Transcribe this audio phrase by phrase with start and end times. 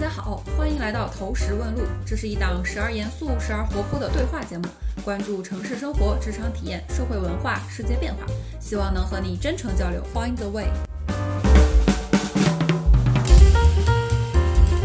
[0.00, 4.64] 家好，欢迎来到投石问路，这是一档时而严肃、时而活泼的对话节目，
[5.04, 8.20] 关注城市生活、职场体验、社会文化、世界变化，
[8.58, 10.68] 希望能和你真诚交流，find the way。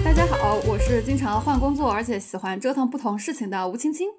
[0.03, 4.09] 大家好，我是经常换工作而且喜欢折腾不同事情的吴青青。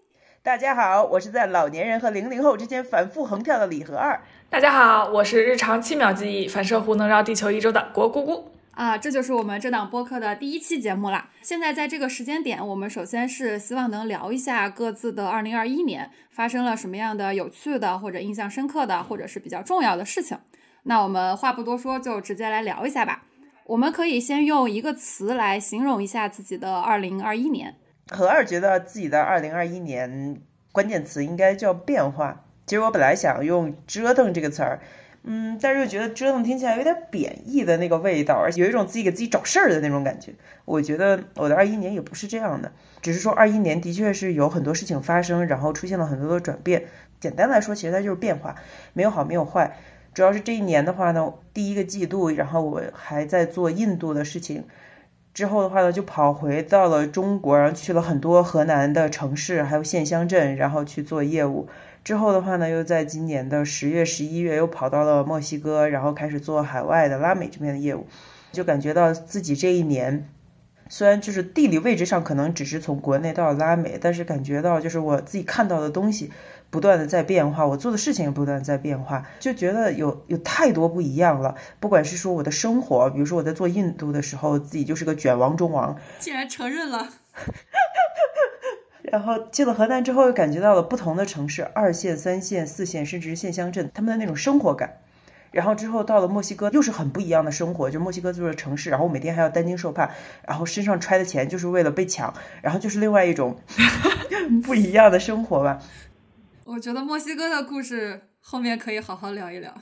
[0.42, 4.18] 大家好，我是在老年人和零零后之间反复横跳的李和二。
[4.48, 8.50] 大家好，我是日常七秒记忆、反射弧能绕地球一周的郭姑姑。
[8.76, 11.30] 啊，这就是我们这档播客的第一期节目啦。
[11.40, 20.38] 现在在这个时间点，我们首先是希望能聊一下各自的2021年发生了什么样的有趣的，或者印象深刻的，或者是比较重要的事情。
[20.82, 23.22] 那我们话不多说，就直接来聊一下吧。
[23.64, 27.76] 我们可以先用一个词来形容一下自己的2021年。
[28.10, 32.44] 何二觉得自己的2021年关键词应该叫变化。
[32.66, 34.80] 其实我本来想用“折腾”这个词儿，
[35.28, 40.32] 嗯，但是又觉得“折腾”听起来有点贬义的那个味道，而且有一种自己给自己找事儿的那种感觉。
[40.64, 42.70] 我觉得我的二一年也不是这样的，
[43.02, 46.84] 只是说二一年的确是有很多事情发生，然后出现了很多的转变。
[47.18, 48.54] 简单来说，其实它就是变化，
[48.92, 49.76] 没有好，没有坏。
[50.14, 54.64] 主要是这一年的话呢，第一个季度，然后我还在做印度的事情，
[55.34, 61.68] 之后的话呢，就跑回到了中国，然后去了很多河南的城市，还有县乡镇，然后去做业务。
[62.06, 68.06] 之后的话呢，又在今年的十月、十一月又跑到了墨西哥，然后开始做海外的拉美这边的业务，
[68.52, 70.28] 就感觉到自己这一年，
[70.88, 76.30] 虽然就是地理位置上可能只是从国内到拉美，但是感觉到就是我自己看到的东西
[76.70, 81.56] 不断的在变化，我做的事情也不断在变化，就觉得有有太多不一样了。
[81.80, 87.08] 不管是说我的生活，比如说我在做印度的时候，自己就是个卷王中王，竟然承认了。
[89.10, 94.98] 然后进了河南之后，又感觉到了不同的城市，二线、三线、四线，甚至是县乡镇，他们的那种生活感。
[95.52, 100.10] 然后之后到了墨西哥，又是很不一样的生活，就墨西哥就是城市，然后每天还要担惊受怕，
[100.46, 103.56] 然后身上揣的钱就是为了被抢，然后就是另外一种
[104.64, 105.78] 不一样的生活吧。
[106.64, 109.72] 我觉得墨西哥的故事后面可以好好聊一聊。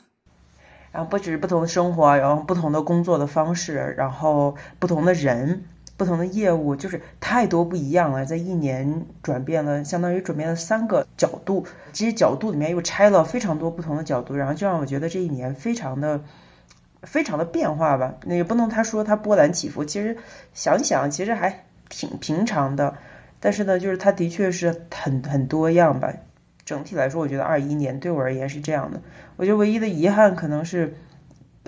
[0.93, 5.65] 然后不只是不同的生活，然后不同的工作的方式，然后不同的人。
[5.97, 16.21] 不同的业务就是太多不一样了，在一年转变了，相当于转变了三个角度，这些角度里面又拆了非常多不同的角度，然后就让我觉得这一年非常的、
[17.03, 18.15] 非常的变化吧。
[18.25, 20.17] 那也不能他说它波澜起伏，其实
[20.53, 22.97] 想想其实还挺平常的，
[23.39, 26.13] 但是呢，就是它的确是很很多样吧。
[26.65, 29.01] 整体来说，我觉得二一年对我而言是这样的。
[29.37, 30.97] 我觉得唯一的遗憾可能是。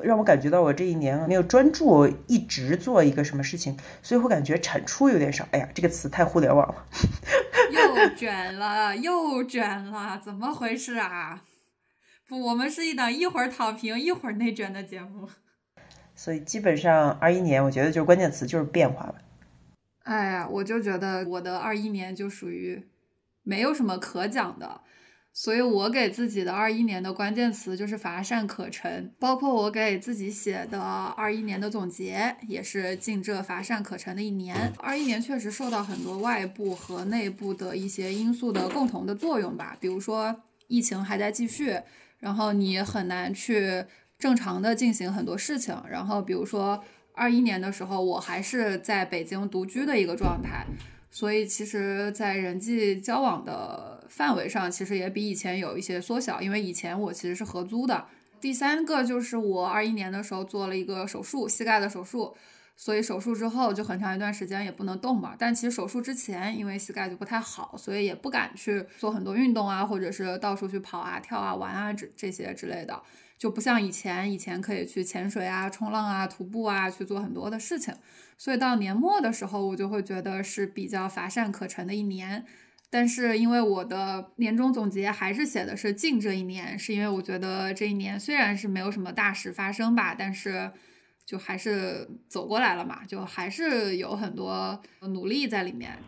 [0.03, 5.47] 让我感觉到我这一年没有专注一直做一个什么事情，所以我感觉产出有点少。
[5.53, 6.87] 哎呀，这个词太互联网了，
[7.73, 11.43] 又卷了，又卷了，怎么回事啊？
[12.29, 15.29] 不，我们是一档一会儿躺平一会儿内卷的节目。
[16.15, 19.15] 所以基本上二一年，我觉得就是关键词就是变化吧。
[20.05, 22.87] 哎呀，我就觉得我的二一年就属于
[23.43, 24.81] 没有什么可讲的。
[25.39, 34.73] 所以我给自己的二一年的关键词就是乏善可陈，包括我给自己写的二一年的总结也是尽这乏善可陈的一年。
[34.79, 40.35] 二一年确实受到很多外部和内部的一些因素的共同的作用吧，比如说
[40.69, 41.79] 疫情还在继续，
[42.19, 43.85] 然后你很难去
[44.19, 45.77] 正常的进行很多事情。
[45.91, 46.83] 然后比如说
[47.13, 50.65] 二一年的时候，我还是在北京独居的一个状态。
[51.11, 56.41] 所以其实，在人际交往的范围上，其实也比以前有一些缩小。
[56.41, 58.07] 因为以前我其实是合租的。
[58.41, 62.37] 第三个就是我二一年的时候做了一个手术，膝盖的手术，
[62.77, 65.35] 所以手术之后就很长一段时间也不能动嘛。
[65.39, 73.03] 但其实手术之前，因为膝盖就不太好，所以也不敢去做很多运动啊，或者是到处去跑啊、跳啊、玩啊这这些之类的，
[73.39, 77.95] 就不像以前，以前可以去潜水啊、冲浪啊、徒步啊，去做很多的事情。
[78.37, 82.45] 所以到年末的时候，我就会觉得是比较乏善可陈的一年。
[82.91, 90.71] 但是因为我的年终总结还是写的是近这一年，是因为我觉得这一年虽然是没有什么大事发生吧，但是
[91.27, 95.99] 就还是走过来了嘛，就还是有很多努力在里面。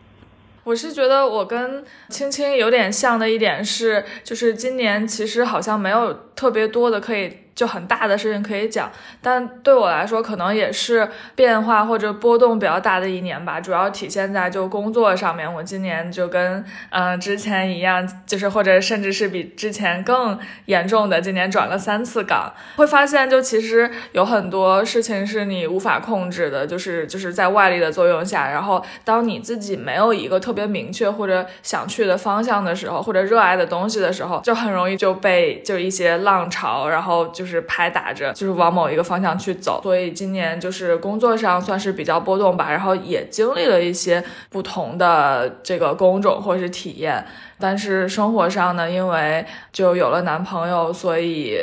[0.63, 7.48] 我是觉得我跟青青有点像的一点是，就是今年其实好像没有特别多的可以。
[7.59, 8.89] 就很大的事情可以讲，
[9.21, 13.59] 但对我来说可能也是变化或者波动比较大的一年吧。
[13.59, 37.48] 主要体现在就工作上面，我今年就跟嗯之前一样，就是或者甚至是比之前更严重的，今年转了三次岗，会发现就其实有很多事情是你无法控制的，就是就是在外力的作用下，然后当你自己没有一个特别明确或者想去的方向的时候，或者热爱的东西的时候，就很容易就被就一些浪潮，然后就是。
[37.49, 39.81] 是拍打着，就是往某一个方向去走。
[39.81, 47.25] 所以今年就是工作上算是比较波动吧，然后也经历了一些不同的这个工种或是体验。
[47.59, 51.59] 但是生活上呢，因为就有了男朋友，所以。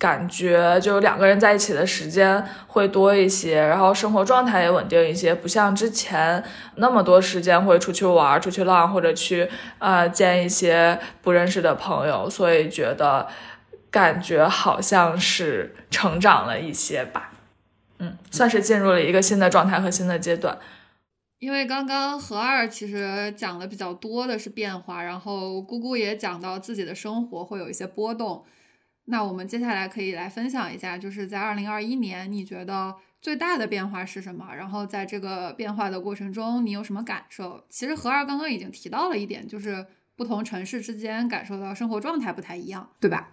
[0.00, 6.42] 感觉就两个人在一起的时间会多一些，然后生活状态也稳定一些，不像之前
[6.76, 9.46] 那么多时间会出去玩、出去浪或者去
[9.78, 13.28] 呃见一些不认识的朋友，所以觉得
[13.90, 17.32] 感觉好像是成长了一些吧，
[17.98, 20.58] 嗯，算是进入了一个新的状态和新的阶段。
[21.38, 28.44] 因为刚刚何二其实讲的比较多的是变化，然后姑姑也讲到自己的生活会有一些波动。
[29.06, 34.54] 那我们接下来可以来分享一下，就是在二零二一年，你觉得最大的变化是什么？
[34.54, 37.64] 然后在这个变化的过程中，你有什么感受？
[37.70, 39.84] 其实何二刚刚已经提到了一点，就是
[40.14, 43.30] 不同城市之间感受到生活状态不太一样，对吧？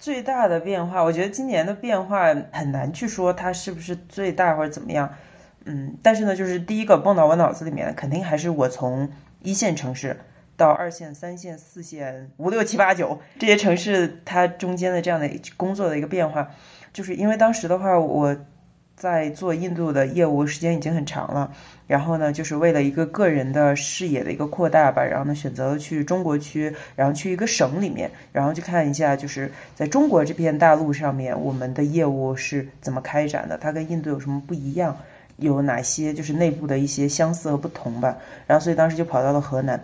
[0.00, 5.08] 最大的变化，我觉得今年的变化很难去说它是不是最大或者怎么样。
[5.66, 9.10] 嗯，但是呢，就是第一个蹦到我脑子里面的，肯定还是我从
[9.42, 10.16] 一线城市。
[10.56, 15.26] 到二线、三线、四线、五六七八九这些城市，它中间的这样的
[15.56, 16.50] 工作的一个变化，
[16.92, 18.36] 就是因为当时的话，我
[19.00, 21.50] 在做印度的业务时间已经很长了，
[21.86, 34.94] 然后呢，就是为了一个个人的视野的一个扩大吧，然后呢，选择了去中国区，然后去一个省里面，然后去看一下，就是在中国这片大陆上面，我们的业务是怎么开展的，它跟印度有什么不一样，
[35.38, 39.82] 有哪些就是内部的一些相似和不同吧，然后所以当时就跑到了河南。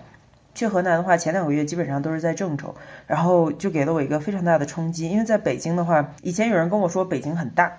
[0.55, 2.75] 去河南的话，前两个月基本上都是在郑州，
[3.07, 5.09] 然后就给了我一个非常大的冲击。
[5.09, 7.71] 因为在北京的话，以前有人跟我说北京很大，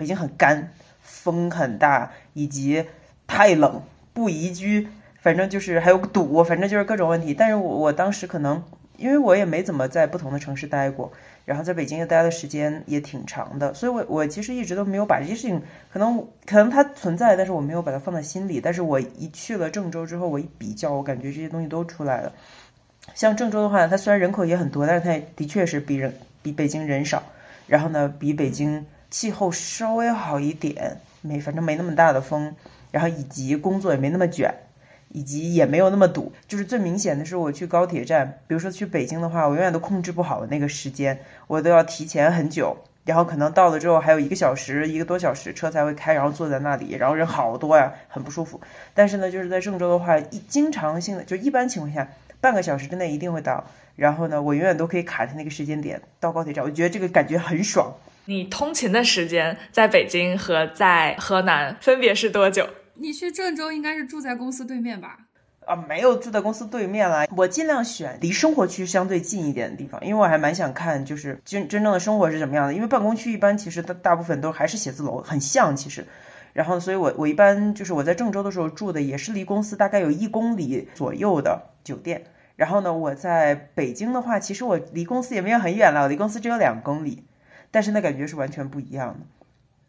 [0.00, 2.86] 北京很干，风很大，以及
[3.26, 3.82] 太冷
[4.12, 4.88] 不宜居，
[5.20, 7.34] 反正就是还有堵，反正就是各种问题。
[7.34, 8.62] 但是我我当时可能。
[8.96, 11.10] 因为我也没怎么在不同的城市待过，
[11.46, 18.60] 然后在北京也待的时间也挺长的，所以我我其实一直都没有把这些事情，可能可能它存在，但是我没有把它放在心里。
[18.60, 22.30] 但是我一去了郑州之后，我一比较，我感觉这些东西都出来了。
[23.14, 27.22] 像郑州的话，它虽然人口也很多，但是它的确是比人比北京人少，
[27.66, 32.54] 然后呢，比北京气候稍微好一点，没反正没那么大的风，
[32.90, 34.54] 然后以及工作也没那么卷。
[35.12, 41.18] 以及也没有那么堵，就是最明显的是我去高铁站，比如说去北京的话，我永远都控制不好那个时间，
[41.48, 48.60] 我都要提前很久，然后可能到了之后还有一个小时、一个多小时车才会开，然后坐在那里，然后人好多呀，很不舒服。
[48.94, 52.06] 但是呢，就是在郑州的话，一经常性的就一般情况下，
[52.40, 53.64] 半个小时之内一定会到，
[53.96, 57.92] 然后呢，我永远都可以卡在那个时间点到高铁站，我觉得这个感觉很爽。
[58.30, 62.64] 你通勤的时间在北京和在河南分别是多久？
[62.94, 65.18] 你去郑州应该是住在公司对面吧？
[65.66, 67.26] 啊，没有住在公司对面啦。
[67.36, 72.72] 我尽量选离生活区相对近一点的地方，因为我还蛮想看，就是真真正的生活是怎么样的。
[72.72, 76.06] 因为办公区一般其实大大部分都还是写字楼，很像其实。
[76.52, 82.22] 然后，所以我我一般就是我在郑州的时候住的也是离公司大概有一公里左右的酒店。
[82.54, 87.24] 然后呢，我在北京的话，其实我离公司也没有很远了，我离公司只有两公里，
[87.70, 89.26] 但是那感觉是完全不一样的。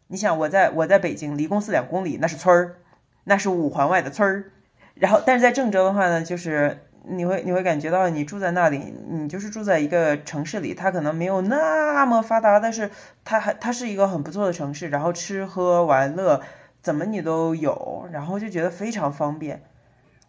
[0.08, 2.76] 你想，我在我在北京离公司两公里，那是村儿。
[3.24, 4.50] 那是五环外的村儿，
[4.94, 12.90] 然后但是在郑州的话呢，就是你会你会感觉到你住在那里，你就是住在一个城市里，它可能没有那么发达，但是
[13.24, 16.42] 它还它是一个很不错的城市，然后吃喝玩乐
[16.82, 19.62] 怎么你都有，然后就觉得非常方便。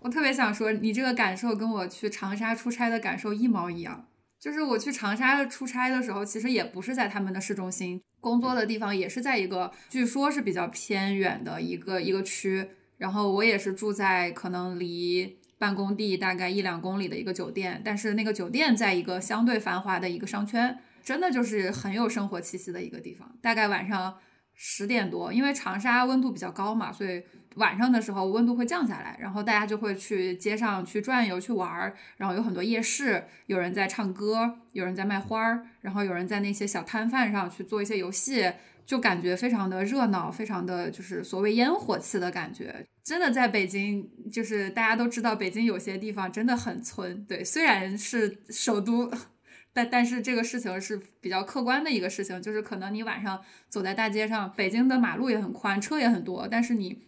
[0.02, 4.06] 我特别想说，你这个感受跟我去长沙出差的感受一毛一样，
[4.44, 12.68] 就是我去长沙出差的时候，其实也不是在他们的市中心工作的地方，也是在一个据说是比较偏远的一个一个区。
[12.98, 23.34] 然后我也是住在可能离办公地大概一两公里的一个酒店，但是那个酒店在一个相对繁华的一个商圈，真的就是很有生活气息的一个地方。
[23.42, 24.18] 大概晚上
[24.54, 27.24] 十点多，因为长沙温度比较高嘛，所以
[27.56, 38.52] 晚上的时候温度会降下来，然后大家就会去街上去转悠去玩儿，然后有很多夜市，有人在唱歌，有人在卖花儿，然后有人在那些小摊贩上去做一些游戏。
[38.86, 42.86] 就感觉非常的热闹，非常的就是所谓烟火气的感觉。
[43.02, 47.24] 真的在北京，就是大家都知道，北京有些地方真的很村。
[47.24, 49.10] 对，虽然是首都，
[49.72, 57.04] 但但是这个事情是比较客观的一个事情，就是可能你晚上走在大街上，北京的马路也很宽，车也很多，但是你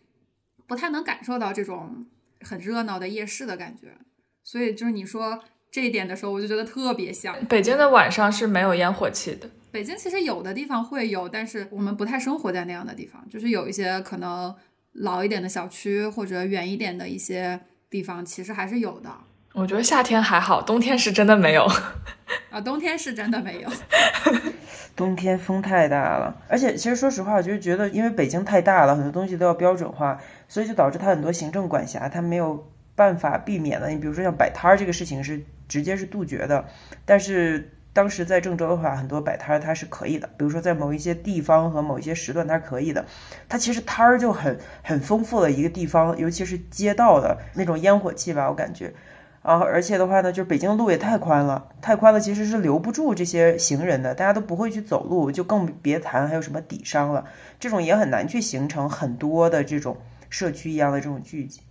[0.68, 2.06] 不太能感受到这种
[2.42, 3.94] 很热闹的夜市的感觉。
[4.44, 9.50] 所以就是你说这一点的时候，我就觉得特别像北京的晚上是没有烟火气的。
[9.72, 13.28] 北京其实有的地方会有，但是我们不太生活在那样的地方。
[13.30, 14.56] 就是有一些可能
[14.94, 19.12] 老一点的小区或者远一点的一些地方，其实还是有的。
[19.54, 21.66] 我觉得夏天还好，冬天是真的没有。
[22.52, 23.70] 啊，冬天是真的没有。
[24.96, 33.90] 冬天风太大了，而且其实说实话，我就是觉得，因为北京太大了，很多东西都要标准化，所以就导致它很多行政管辖它没有办法避免的。
[33.90, 36.64] 你比如说像摆摊儿这个事情是直接是杜绝的，
[37.04, 43.06] 但是当时在郑州的话，很多摆摊儿它是可以的，比如说在某一些地方和某一些时段它是可以的。
[43.50, 48.94] 它其实摊儿就很很丰富的一个地方，尤其是街道的那种烟火气吧，我感觉。
[49.46, 57.26] 啊，而且的话呢，就是北京的路也太宽了，太宽了，其实是留不住这些行人的，大家都不会去走路，就更别谈还有什么底商了，
[57.60, 59.98] 这种也很难去形成很多的这种
[60.32, 61.62] 社区一样的这种聚集，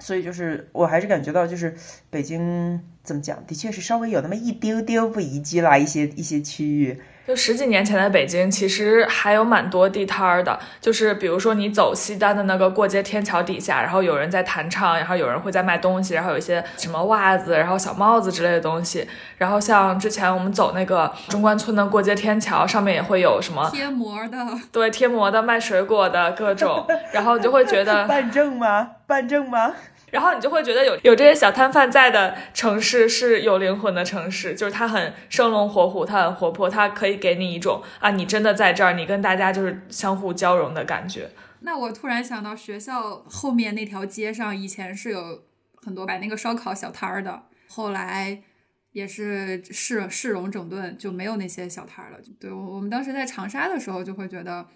[0.00, 1.76] 所以就是我还是感觉到，就是
[2.10, 7.00] 北京怎么讲，的确是稍微有那么一丢丢不宜居啦，一些一些区域。
[7.28, 10.58] 就十几年前的北京，其实还有蛮多地摊儿的。
[10.80, 19.06] 就是比如说你走西单的那个过街天桥底下，然后有人在弹唱，然后有人会在卖东西，然后有一些什么袜子，然后小帽子之类的东西。
[19.36, 24.38] 然后像之前我们走那个中关村的过街天桥，上面也会有什么贴膜的，
[24.72, 26.86] 对，贴膜的、卖水果的各种。
[27.12, 28.88] 然后你就会觉得办证吗？
[29.06, 29.74] 办证吗？
[30.10, 41.30] 然后你就会觉得有有这些小摊贩在的城市是有灵魂的城市，就是它很生龙活虎，它很活泼，它可以给你一种啊，你真的在这儿，你跟大家就是相互交融的感觉。
[41.60, 45.42] 那我突然想到，学校后面那条街上以前是有
[45.74, 48.42] 很多摆那个烧烤小摊儿的，后来
[48.92, 52.18] 也是市市容整顿，就没有那些小摊儿了。
[52.40, 54.66] 对，我我们当时在长沙的时候，就会觉得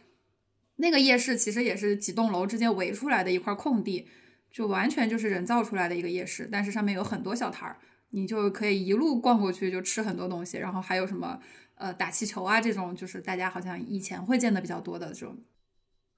[0.77, 4.09] 那个夜市其实也是几栋楼之间围出来的一块空地。
[4.53, 7.77] 就完全就是人造出来的一个夜市，但是上面有很多小摊儿，
[8.11, 10.59] 你就可以一路逛过去，就吃很多东西。
[10.59, 11.41] 然后还有什么
[11.77, 15.39] 呃打气球啊这种，就是大家好像以前会见的比较多的这种。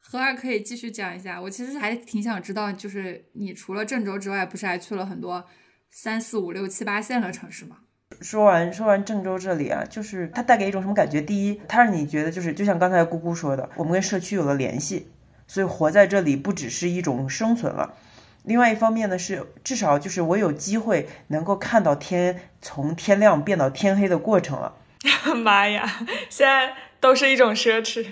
[0.01, 5.47] 何二可以继续讲一下，我其实还挺想知道，就是你除了郑州之外，不是还去了很多
[5.91, 7.79] 三四五六七八线的城市吗？
[8.21, 11.23] 说完说完郑州这里啊，就是它带给一种什么感觉？
[11.23, 15.09] 第一，它让你觉得就是就像刚才姑姑说的，我们跟社区有了联系，
[15.47, 17.97] 所以活在这里不只是一种生存了。
[18.45, 24.75] 另外一方面呢，是至少就是我有机会能够看到天从天亮变到天黑的过程了。
[25.45, 25.85] 妈呀，
[26.31, 28.07] 现在都是一种奢侈。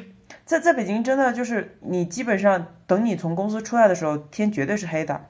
[0.45, 5.27] 在在北京，真的就是你基本上等你从公司出来的时候，天绝对是黑的。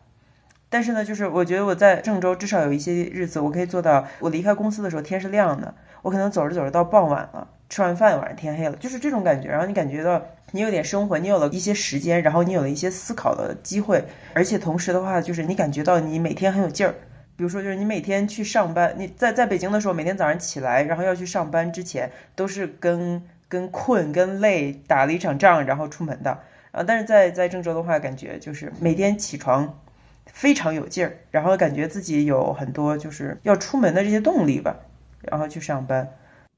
[0.68, 9.48] 但是呢，就是我觉得我在郑州至少有一些日子，我可以做到，我离开公司的时候天是亮的，我可能走着走着到傍晚了，吃完饭晚上天黑了，就是这种感觉。
[9.48, 10.20] 然后你感觉到。
[10.54, 16.94] 你有点生活，你有了一些时间，然后你有了一些思考的机会，而且同时的话，就是你感觉到你每天很有劲儿。
[17.36, 26.38] 比如说，就是你每天去上班，你在在北京的时候，每天早上起来，然后要去上班之前，都是跟跟困跟累打了一场仗，然后出门的
[26.70, 26.82] 啊。
[26.82, 29.80] 但是在在郑州的话，感觉就是每天起床
[30.26, 34.76] 非常有劲儿，然后感觉自己有很多就是要出门的这些动力吧，
[35.22, 36.10] 然后去上班。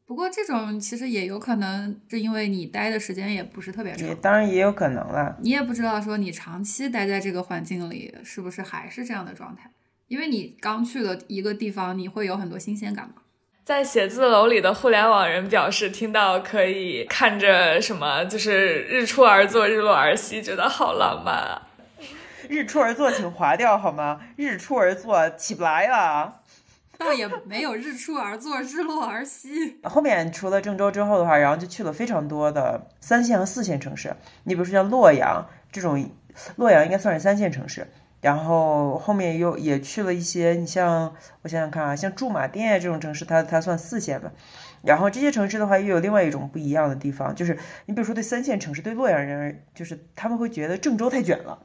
[0.06, 5.36] 不过这种其实也有可能是因为你待的时间也不是特别长，当然也有可能了。
[5.40, 9.70] 你也不知道说你长期待在这个环境里是不是还是这样的状态，
[10.08, 13.22] 因为你刚去了一个地方，你会有很多新鲜感嘛。
[13.64, 21.62] 在写字楼里的互联网人表示，听到可以看着什么，就是日出而作，日落而息，觉得好浪漫啊。
[22.46, 24.20] 日出而作，请划掉好吗？
[24.36, 26.42] 日出而作起不来了。
[26.98, 29.80] 倒也没有日出而作，日落而息。
[29.84, 34.14] 后面除了郑州之后的话，然后就去了非常多的三线和四线城市。
[34.44, 36.10] 你比如说像洛阳这种，
[36.56, 37.86] 洛阳应该算是三线城市。
[38.20, 44.32] 然后后面又也去了一些，你像我想想看啊，像驻马店这种城市，它它算四线吧。
[44.80, 51.58] 然后这些城市的话，又有另外一种不一样的地方，就是你比如说对三线城市，对洛阳人，就是他们会觉得郑州太卷了。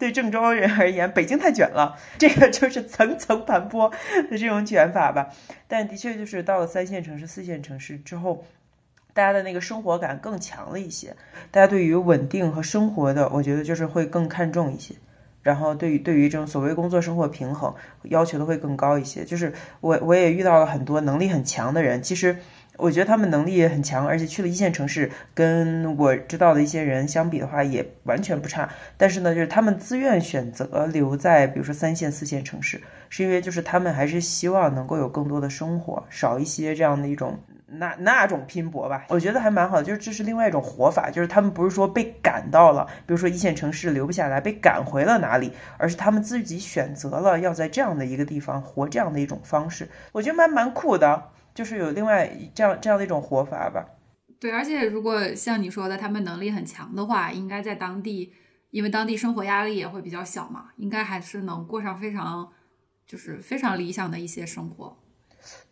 [0.00, 3.92] 对郑州人而言，北京太卷了，这个就是层层盘剥
[4.30, 5.28] 的这种卷法吧。
[5.68, 8.44] 但的确就是到了三线城市、四线城市之后，
[9.12, 11.14] 大家的那个生活感更强了一些，
[11.50, 14.94] 大家对于稳定和生活的，我觉得就是会更看重一些。
[15.42, 19.24] 然后对于对于这种所谓工作生活平衡要求的会更高一些。
[19.24, 22.38] 就是我我也遇到了很多能力很强的人，其实。
[22.80, 28.68] 我觉得他们能力也很强，而且去了一线城市，跟我知道的一些人相比的话，也完全不差。
[28.96, 39.04] 但是呢，就是他们自愿选择留在，比如说三线、四线城市，是因为就是他们还是希望能够有更多的生活，少一些这样的一种那那种拼搏吧。
[39.08, 51.22] 我觉得还蛮好的，就是这是另外一种活法，就是他们不是说被赶到了，比如说一线城市留不下来，被赶回了哪里，而是他们自己选择了要在这样的一个地方活这样的一种方式，我觉得蛮蛮酷的。
[51.54, 53.86] 就是有另外这样这样的一种活法吧。
[54.38, 58.32] 对，而且如果像你说的，他们能力很强的话，应该在当地，
[58.70, 62.50] 因为当地生活压力也会比较小嘛，应该还是能过上非常
[63.06, 64.96] 就是非常理想的一些生活。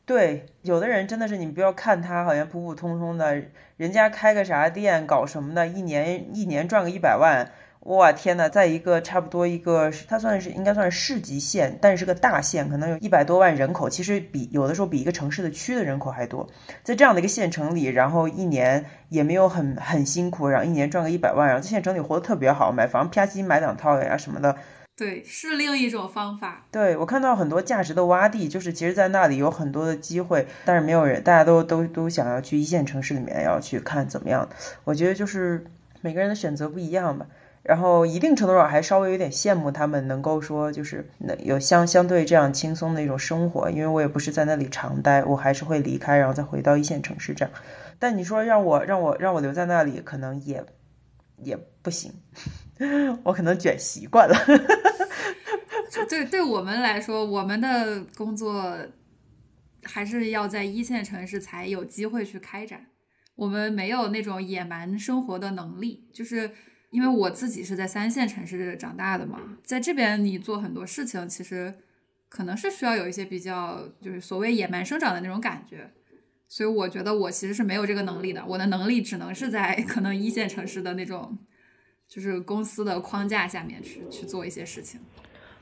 [0.04, 3.42] 对，有的人真的是你不要看他好像普普通通的，
[3.76, 7.50] 人家开个啥店搞什么的，一年一年赚个一百万。
[7.88, 16.46] 哇天呐，在一个差不多一个，它算是应该算是市级县，但是个大县，可能有一百多万人口，其实比有的时候比一个城市的区的人口还多。
[16.84, 24.54] 在这样的一个县城里，然后一年也没有很很辛苦，然后一年赚个一百万，然后在县城里活得特别好，买房啪叽买两套呀什么的。
[24.94, 26.66] 对，是另一种方法。
[26.70, 34.46] 对我看到很多价值的洼地，就是其实在那里有很多的机会，但是没有人，大家都都都想要去一线城市里面要去看怎么样。
[34.84, 35.64] 我觉得就是
[36.02, 37.24] 每个人的选择不一样吧。
[37.68, 47.52] 然后一定程度上还稍微有点羡慕他们能够说就是能有相相对这样轻松的一种生活，因为我也不是在那里常待，我还是会离开，然后再回到一线城市这样。
[47.98, 50.64] 但你说让我让我让我留在那里，可能也
[51.42, 52.10] 也不行，
[53.22, 54.34] 我可能卷习惯了。
[56.08, 58.78] 对，对我们来说，我们的工作
[59.82, 62.86] 还是要在一线城市才有机会去开展，
[63.34, 66.50] 我们没有那种野蛮生活的能力，就是。
[66.90, 71.74] 因为我自己是在三线城市长大的嘛，在这边你做很多事情，其实
[72.28, 75.90] 可能是需要有一些比较，就是所谓野蛮生长的那种感觉，
[76.48, 81.38] 所以我觉得我其实是没有这个能力的，我的能力只能是在 可能一线城市的那种，
[82.08, 85.00] 就是公司的框架下面去去做一些事情。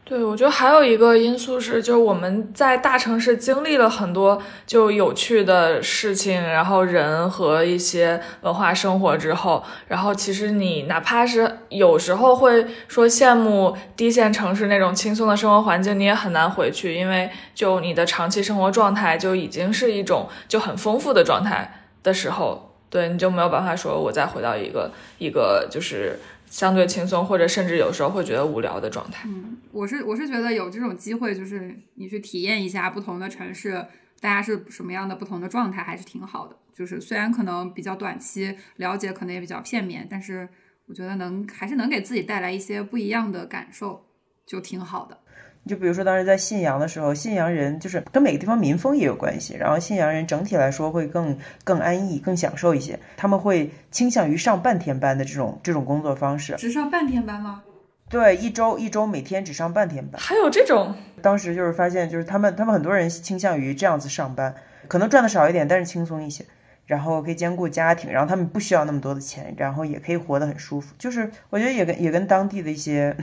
[0.08, 26.16] 对，我觉得还有一个因素是，就是我们在大城市经历了很多就有趣的事情，然后人和一些文化生活之后，然后其实你哪怕是有时候会说羡慕低线城市那种轻松的生活环境，你也很难回去，因为就你的长期生活状态就已经是一种就很丰富的状态的时候，对，你就没有办法说我再回到一个一个就是。
[26.46, 29.28] 相对轻松，或者甚至有时候会觉得无聊的状态。
[29.28, 33.84] 嗯，我是我是觉得有这种机会，就是你去体验一下不同的城市，
[34.20, 36.56] 大家是什么样的不同的状态，还是挺好的。
[36.72, 40.48] 就是虽然可能比较短期了解，可能也比较片面，但是
[40.86, 44.06] 我觉得能还是能给自己带来一些不一样的感受，
[44.46, 45.18] 就挺好的。
[45.66, 49.54] 就比如说，当时在信阳的时候，信阳人就是跟每个地方民风也有关系。
[49.56, 52.98] 然后信阳人整体来说会更更安逸、更享受一些。
[53.16, 56.54] 他们会倾向于上半天班的这种这种工作方式。
[56.56, 57.62] 只上半天班吗？
[58.08, 60.20] 对，一周一周每天只上半天班。
[60.20, 60.94] 还有这种？
[61.20, 64.54] 当时就是发现，就是他们他们很多人倾向于这样子上班，
[64.86, 66.44] 可能赚的少一点，但是轻松一些，
[66.86, 70.94] 然后可以兼顾家庭，然后他们不需要那么多的钱，然后也可以活得很舒服。
[70.96, 73.16] 就是我觉得也跟也跟当地的一些。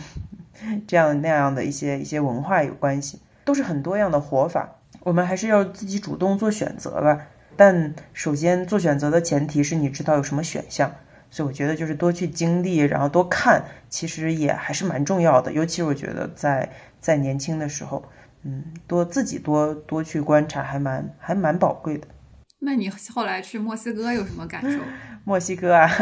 [0.87, 4.75] 这样那样的一些一些文化有关系，都是很多样的活法。
[4.99, 7.25] 我们还是要自己主动做选择吧。
[7.57, 10.93] 但首先做选择的前提是你知道有什么选项。
[11.31, 15.51] 所以我觉得就是多去经历，然后多看，其实也还是蛮重要的。
[15.51, 16.69] 尤其是我觉得在
[17.01, 18.05] 在年轻的时候，
[18.43, 22.07] 嗯，多自己多多去观察，还蛮还蛮宝贵的。
[22.65, 24.79] 那你后来去墨西哥有什么感受？
[25.25, 25.89] 墨西哥啊。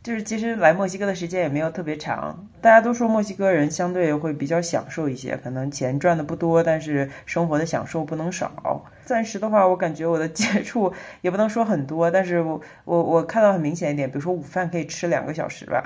[0.00, 8.86] 就是其实来墨西哥的时间也没有特别长，大家都说墨西哥人相对会比较享受一些，可能钱赚的不多，但是生活的享受不能少。
[9.04, 15.82] 暂时的话，我感觉我的接触也不能说很多，但是我我我看到很明显一点，比如说午饭可以吃两个小时吧，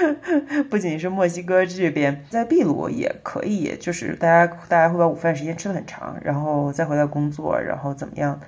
[0.70, 8.40] 不仅是墨西哥这边，在秘鲁也可以，就是大家大家会把午饭时间吃的很长，然后再回来工作，然后怎么样？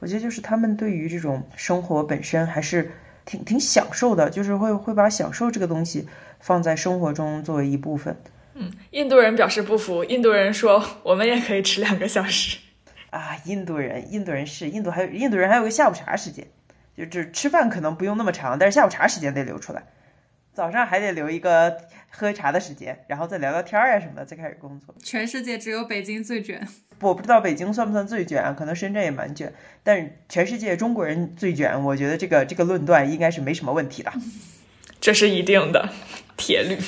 [0.00, 2.90] 我觉得就是他们对于这种生活本身还是。
[3.24, 6.08] 挺挺享受的，就是会会把享受这个东西
[6.40, 8.16] 放在生活中作为一部分。
[8.54, 12.58] 嗯，印度人表示不服，印度人说我们也可以吃两个小时。
[13.10, 16.44] 啊，印度人，印度人是印度，还有印度人还有个下午茶时间，
[16.96, 19.84] 就就吃饭可能不用那么长，但是下午茶时间得留出来，
[20.52, 21.76] 早上还得留一个
[22.10, 24.94] 喝茶的时间，然后再聊聊天啊什么的，再开始工作。
[25.02, 26.66] 全世界只有北京最卷。
[27.00, 34.12] 我不知道北京算不算最卷，可能深圳也蛮卷，但是全世界中国人最卷，我觉得这个这个论断应该是没什么问题的，
[35.00, 35.88] 这是一定的
[36.36, 36.78] 铁律。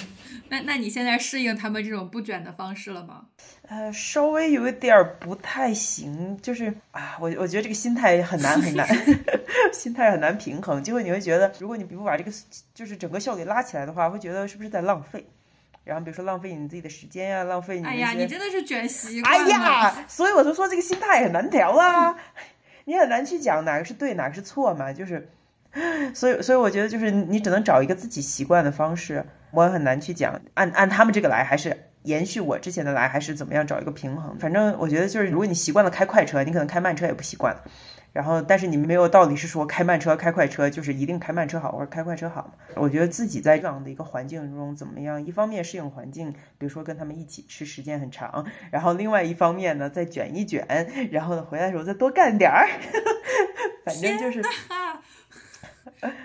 [0.54, 3.26] 那那你现在适应他们这种不卷的方式了吗？
[3.68, 8.86] 呃，稍微有一点儿不太行，就是啊，我我觉得这个心态很难很难，
[9.72, 12.30] 心态很难平衡，就会你会觉得，如果你不把这个
[12.72, 15.26] 就是整个效率拉起来的话，会觉得是不是在浪费。
[15.82, 17.86] 然后比如说浪费你自己的时间呀，浪费你。
[17.86, 22.14] 哎呀，你真的是卷习惯哎呀，所以我就说这个心态很难调啊，
[22.86, 24.92] 你很难去讲哪个是对，哪个是错嘛。
[24.92, 25.28] 就是，
[26.14, 34.36] 所以所以我觉得就是你只能找一个自己习惯的方式，我很难去讲按按他们这个来，还是延续我之前的来，还是怎么样找一个平衡。
[34.38, 37.56] 反正我觉得就是如果你习惯了开快车，你可能开慢车也不习惯。
[38.12, 42.56] 然后，但是你没有道理是说开慢车、开快车就是一定开慢车好，或者开快车好。
[42.76, 45.26] 我觉得自己在这样的一个环境中怎么样？
[45.26, 50.64] 一方面适应环境，比如说跟他们一起吃时间很长，然后另外一方面呢再卷一卷，
[51.10, 52.68] 然后呢回来的时候再多干点儿。
[53.84, 54.40] 反正就是，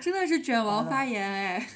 [0.00, 1.66] 真的是卷王发言哎。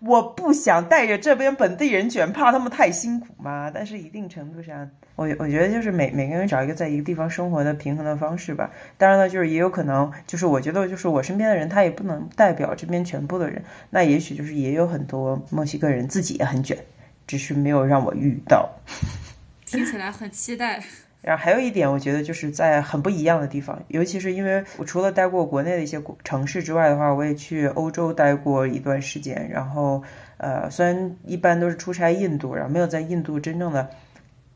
[0.00, 3.70] 我不想带着这边本地人卷，怕他们太辛苦嘛。
[3.70, 8.70] 但是一定程度上，我我觉得就是每每个人找一个在一个地方生活的平衡的方式吧。
[8.96, 13.62] 当然了，就是也有可能，就是我觉得就是我身边的人，他也不能代表这边全部的人。
[13.90, 16.78] 那也许就是也有很多墨西哥人自己也很卷，
[17.26, 18.70] 只是没有让我遇到。
[19.66, 20.82] 听起来很期待。
[21.22, 29.48] 然后还有一点，我觉得就是在很不一样的地方，尤其是因为我除了待过国内的一些城市之外的话，我也去欧洲待过一段时间。
[29.50, 30.02] 然后，
[30.38, 33.90] 呃，虽然一般都是出差印度，然后没有在印度真正的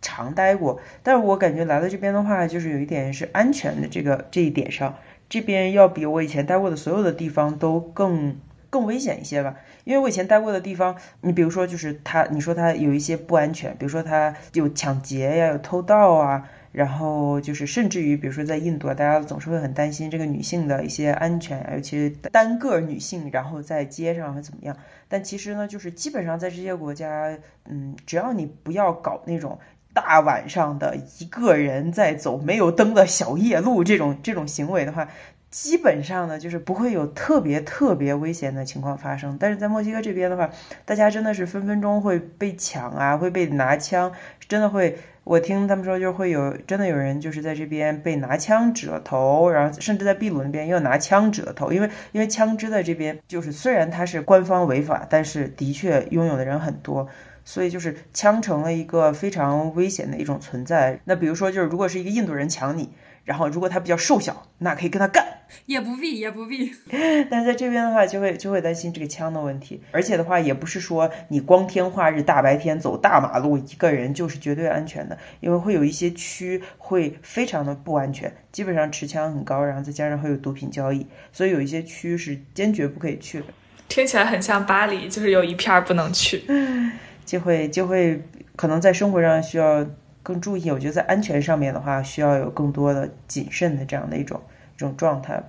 [0.01, 4.97] 常待过，但是我感觉来到这边的话，就是有一点是安全的这个这一点上，
[5.29, 8.37] 这边要比我以前待过的所有的地方都更
[8.75, 9.55] 更危险一些吧。
[9.85, 24.77] 因为我以前待过的地方，你比如说就是它，你说它有一些不安全，比如说它有抢劫呀，有偷盗啊，然后就是甚至于，比如说在印度，大家总是会很担心这个女性的一些安全，尤其是单个女性，然后在街上会怎么样？
[25.07, 29.57] 但其实呢，就是基本上在这些国家，嗯，只要你不要搞那种
[29.93, 35.07] 大晚上的一个人在走没有灯的小夜路这种这种行为的话。
[35.55, 39.37] 基本上呢，就是不会有特别特别危险的情况发生。
[39.39, 40.51] 但是在墨西哥这边的话，
[40.85, 44.11] 大家真的是分分钟会被抢啊，会被拿枪，
[44.49, 44.99] 真的会。
[45.23, 51.73] 我听他们说，就会有真的有人就是在这边被拿枪指了头，然后甚至在秘鲁那边又拿枪指了头。
[51.73, 57.07] 因为因为枪支在这边就是虽然它是官方违法，但是的确拥有的人很多，
[57.45, 60.99] 所以就是枪成了一个非常危险的一种存在。
[61.05, 62.91] 那比如说就是如果是一个印度人抢你。
[63.25, 65.25] 然后，如果他比较瘦小，那可以跟他干，
[65.65, 66.71] 也不必，也不必。
[67.31, 69.81] 但是在这边的话，就会就会担心这个枪的问题。
[69.93, 83.47] 而且的话，也不是说你光天化日大白天走大马路，一个人就是绝对安全的，因为会有一些区会非常的不安全，基本上持枪很高，然后再加上会有毒品交易，所以有一些区是坚决不可以去的。
[83.89, 86.45] 听起来很像巴黎，就是有一片不能去，
[87.25, 88.23] 就会就会
[88.55, 89.87] 可能在生活上需要。
[90.25, 94.43] 更注意，我觉得在安全上面的话，需要有更多的谨慎的这样的一种
[94.75, 95.45] 一种状态吧。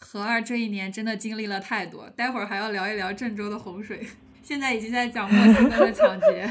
[0.00, 4.06] 何二这一年真的经历了太多，待会儿还要聊一聊郑州的洪水，
[4.42, 6.48] 现在已经在讲墨西哥的抢劫，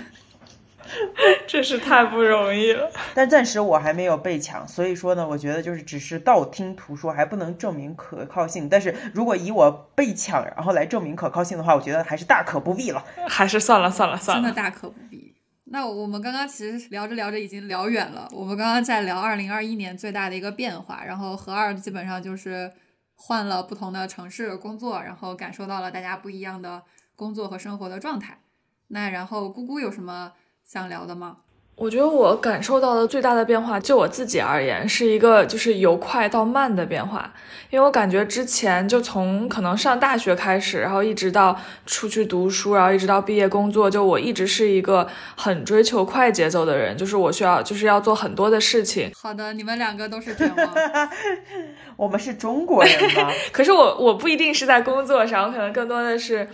[1.48, 2.90] 真是太不容易了。
[3.14, 8.68] 但暂时我还没有被抢，所以说呢，我觉得就是只是道听途说，还不能证明可靠性。
[8.70, 13.04] 但是如果以我被抢然后来证明可靠性的话，我觉得还是大可不必了。
[13.28, 15.07] 还是算了算了算了，真的大可不必。
[15.70, 18.28] 那我们刚刚其实聊着聊着已经聊远了。
[18.32, 22.72] 我们刚刚在聊二零二一年最大的一个变化，然后和二基本上就是
[23.16, 26.84] 换了不同的城市工作，然后感受到了大家不一样的
[27.16, 28.40] 工作和生活的状态。
[28.88, 30.32] 那然后姑姑有什么
[30.64, 31.40] 想聊的吗？
[31.78, 37.32] 我觉得我感受到的最大的变化，就我自己而言，是一个就是由快到慢的变化。
[37.70, 49.12] 因为我感觉之前就从可能上大学开始，然后一直到出去读书，然后一直到毕业工作，就我一直是一个很追求快节奏的人，就是我需要就是要做很多的事情。
[49.14, 50.70] 好的，你们两个都是天王，
[51.96, 53.32] 我们是中国人吗？
[53.54, 56.50] 可是我我不一定是在工作上，我可能更多的是。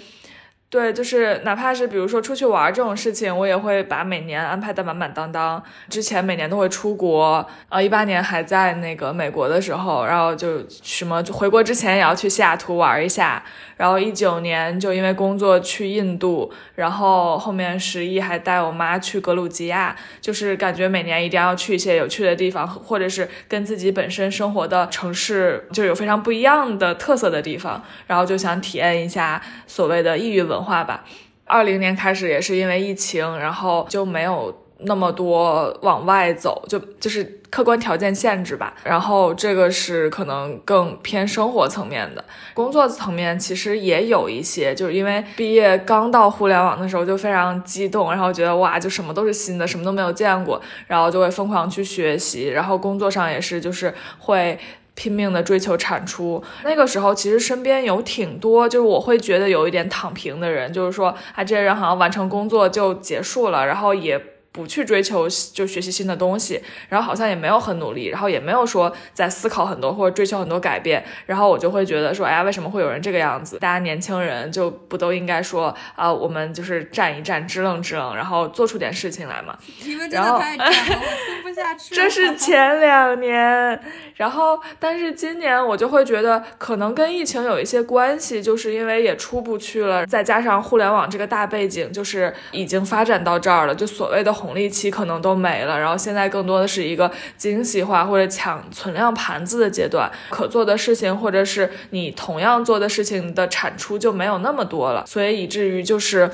[0.74, 5.62] 对，就是哪怕是比如说出去玩这种事情，我也会把每年安排的满满当当。
[5.88, 13.44] 之前每年都会出国，呃，一八年还在那个美国的时候，然后就什么回国之前也要去西雅图玩一下。
[13.78, 31.04] 然后一九年就因为工作去印度，然后后面十一还带我妈去格鲁吉亚，就是感觉每年一定要去一些有趣的地方，或者是跟自己本身生活的城市就有非常不一样的特色的地方，然后就想体验一下所谓的异域文化吧。
[31.46, 34.58] 二零年开始也是因为疫情，然后就没有。
[34.86, 38.74] 那么多往外走，就就是客观条件限制吧。
[38.84, 52.50] 然后这个是可能更偏生活层面的，工作层面其实也有一些，就是因为毕业刚到互联网的时候就非常激动，然后觉得哇，就什么都是新的，什么都没有见过，然后就会疯狂去学习。
[52.50, 54.60] 然后工作上也是，就是会
[54.96, 56.44] 拼命的追求产出。
[56.64, 64.22] 那个时候其实身边有挺多，就是我会觉得有一点躺平的人，就是说啊，这些人好像完成工作就结束了，然后也。
[64.54, 73.58] 不去追求就学习新的东西，然后好像也没有很努力，然后也没有说在思考很多或者追求很多改变，然后我就会觉得说，哎呀，为什么会有人这个样子？
[73.58, 79.58] 大家年轻人就不都应该说啊，我们就是站一站，支棱支棱，然后做出点事情来嘛？
[79.84, 81.96] 你们真的太了，我不下去。
[81.96, 83.80] 这是前两年，
[84.18, 106.30] 然后但是今年我就会觉得可能跟疫情有一些关系，就是因为也出不去了，再加上互联网这个大背景，就是已经发展到这儿了，就所谓的红利期可能都没了，然后现在更多的是一个精细化或者抢存量盘子的阶段，可做的事情或者是你同样做的事情的产出就没有那么多了，所以以至于就是。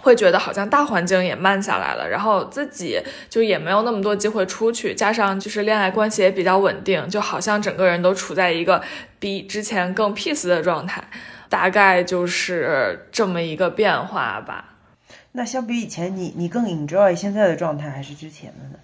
[0.00, 8.82] 会觉得好像大环境也慢下来了，然后自己就也没有那么多机会出去，加上就是恋爱关系也比较稳定，就好像整个人都处在一个
[9.18, 11.02] 比之前更 peace 的状态，
[11.48, 14.73] 大概就是这么一个变化吧。
[15.36, 18.78] 那相比以前，你你更 enjoy 现在的状态还是之前的呢？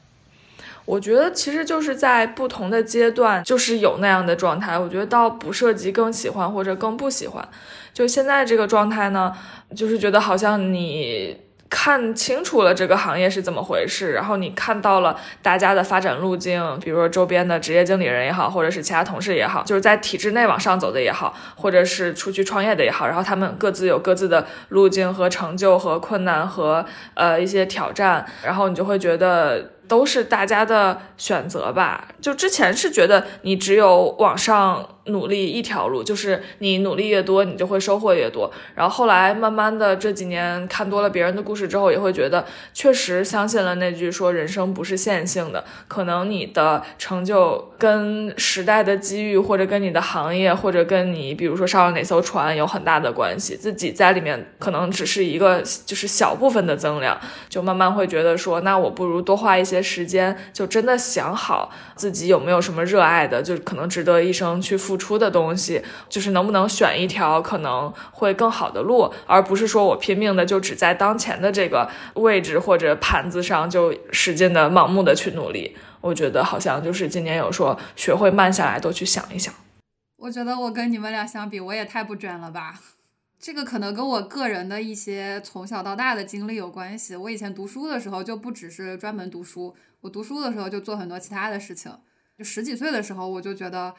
[0.85, 4.77] 我觉得其实就是在不同的阶段，就是有那样的状态。
[4.77, 7.49] 我觉得倒不涉及更喜欢或者更不喜欢，
[7.95, 9.33] 就现在这个状态呢。
[9.77, 11.37] 就是觉得好像你
[11.71, 29.71] 看清楚了这个行业是怎么回事，然后你看到了大家的发展路径，比如说周边的职业经理人也好，或者是其他同事也好，就是在体制内往上走的也好，或者是出去创业的也好，然后他们各自有各自的路径和成就和困难和呃一些挑战，然后你就会觉得。
[29.91, 32.07] 都是大家的选择吧。
[32.21, 38.51] 就之前是觉得你只有往上努力一条路，就是你努力越多，你就会收获越多。
[38.75, 53.57] 然后后来慢慢的这几年看多了别人的故事之后，也会觉得确实相信了那句说人生不是线性的，可能你的成就跟时代的机遇，或者跟你的行业，或者跟你比如说上了哪艘船有很大的关系。
[53.57, 59.81] 自己在里面可能只是一个就是小部分的增量，就慢慢会觉得说，那我不如多花一些。
[59.91, 75.75] 时间就真的想好自己有没有什么热爱的，就可能值得一生去付出的东西，就是能不能选一条可能会更好的路，而不是说我拼命的就只在当前的这个位置或者盘子上就使劲的盲目的去努力。
[76.03, 79.53] 我觉得好像就是今年有说学会慢下来，多去想一想。
[80.19, 82.79] 我觉得我跟你们俩相比，我也太不卷了吧。
[83.43, 87.17] 这个可能跟我个人的一些从小到大的经历有关系。
[87.17, 91.91] 我以前读书的时候就不只是专门读书，我读书的时候就做很多其他的事情。
[92.39, 93.95] 就十几岁的时候，我就觉得，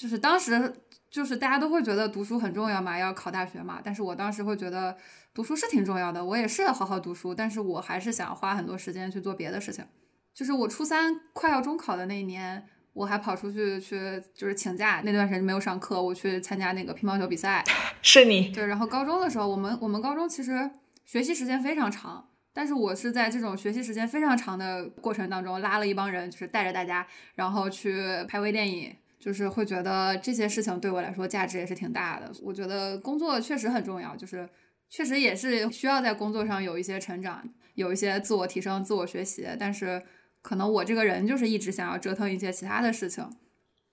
[0.00, 0.72] 就是当时
[1.10, 3.82] 就是大家都会觉得读书很重要嘛，要考大学嘛。
[3.84, 4.96] 但是我当时会觉得
[5.34, 9.84] 读书是挺重要的，我也是要好好读书，但是我还是想花很多时间去做别的事情。
[10.32, 12.64] 就是我初三快要中考的那一年。
[12.92, 17.64] 我还跑出去去，就是请假那段时间没有上课，我去参加那个乒乓球比赛。
[18.02, 20.68] 是你对，然后高中的时候，我们我们高中其实
[21.04, 32.32] 学习时间非常长，但是我是在这种学习时间非常长的过程当中，拉了一帮人，就是带着大家，然后去拍微电影，就是会觉得这些事情对我来说价值也是挺大的。
[32.42, 34.48] 我觉得工作确实很重要，就是
[34.88, 40.02] 确实也是需要在工作上有一些成长，有一些自我提升、自我学习，但是。
[40.42, 43.30] 可能我这个人就是一直想要折腾一些其他的事情，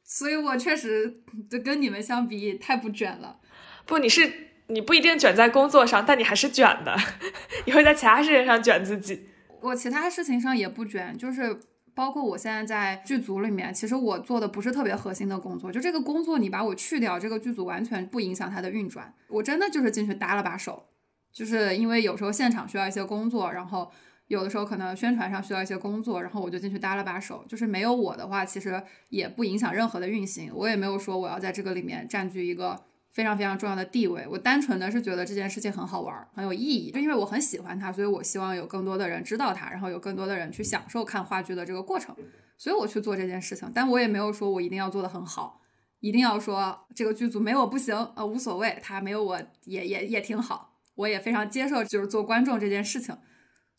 [0.02, 3.42] 所以我确实就跟你们相比太不卷了。
[3.86, 4.32] 不，你是
[4.68, 6.96] 你不一定卷在工作上，但你还是卷的，
[7.68, 9.28] 你会在其他事情上卷自己。
[9.60, 11.60] 我其他事情上也不卷，就是
[11.98, 19.12] 包括我现在在剧组里面，其实我做的不是特别核心的工作，就这个工作你把我去掉，这个剧组完全不影响它的运转。
[19.30, 20.86] 我真的就是进去搭了把手，
[21.34, 23.92] 就是因为有时候现场需要一些工作，然后。
[24.28, 27.46] 有的时候可能宣传上需要一些工作，然后我就进去搭了把手。
[27.48, 30.52] 就是没有我的话，其实也不影响任何的运行。
[30.54, 32.78] 我也没有说我要在这个里面占据一个
[33.18, 34.28] 非常非常重要的地位。
[34.30, 36.92] 我单纯的是觉得这件事情很好玩，很有意义。
[36.92, 42.16] 就因为我很喜欢它，所以我希望有更多的人知道它，然后有更多的人去享受看话剧的这个过程。
[42.60, 45.60] 所以我去做这件事情，但我也没有说我一定要做得很好，
[46.00, 50.78] 一定要说这个剧组没我不行啊，无所谓，他没有我也也也挺好。
[50.94, 53.18] 我也非常接受就是做观众这件事情。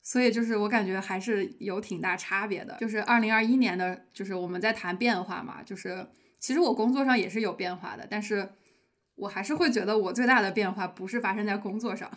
[0.03, 2.77] 所以就是我感觉还是有挺大差别的。
[2.81, 5.63] 就是二零二一年的，就是我们在谈变化嘛。
[5.63, 6.09] 就是
[6.41, 8.49] 其实我工作上也是有变化的，但是
[9.19, 12.11] 我还是会觉得我最大的变化不是发生在工作上，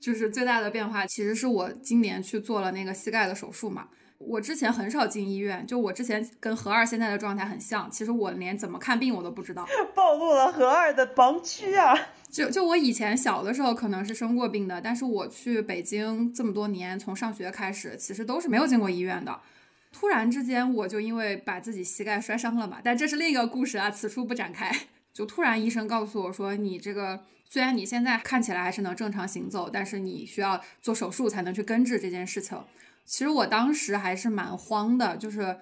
[0.00, 3.88] 就是最大的变化其实是我今年去做了那个膝盖的手术嘛。
[4.18, 7.88] 我之前很少进医院，就我之前跟何二现在的状态很像。
[7.88, 11.94] 其实我连怎么看病我都不知道， 暴露了何二的盲区啊！
[12.28, 19.40] 就就我以前小的时候可能是生过病的，但是我去北京这么多年，从上学开始，其实都是没有进过医院的。
[19.92, 24.70] 突然之间，我就因为把自己膝盖摔伤了嘛，但这是另一个故事啊，此处不展开。
[25.18, 32.56] 就突然医生告诉我说，你这个虽然你现在看起来还是能正常行走，但是你需要做手术才能去根治这件事情。
[33.04, 35.58] 其实我当时还是蛮慌的，就是，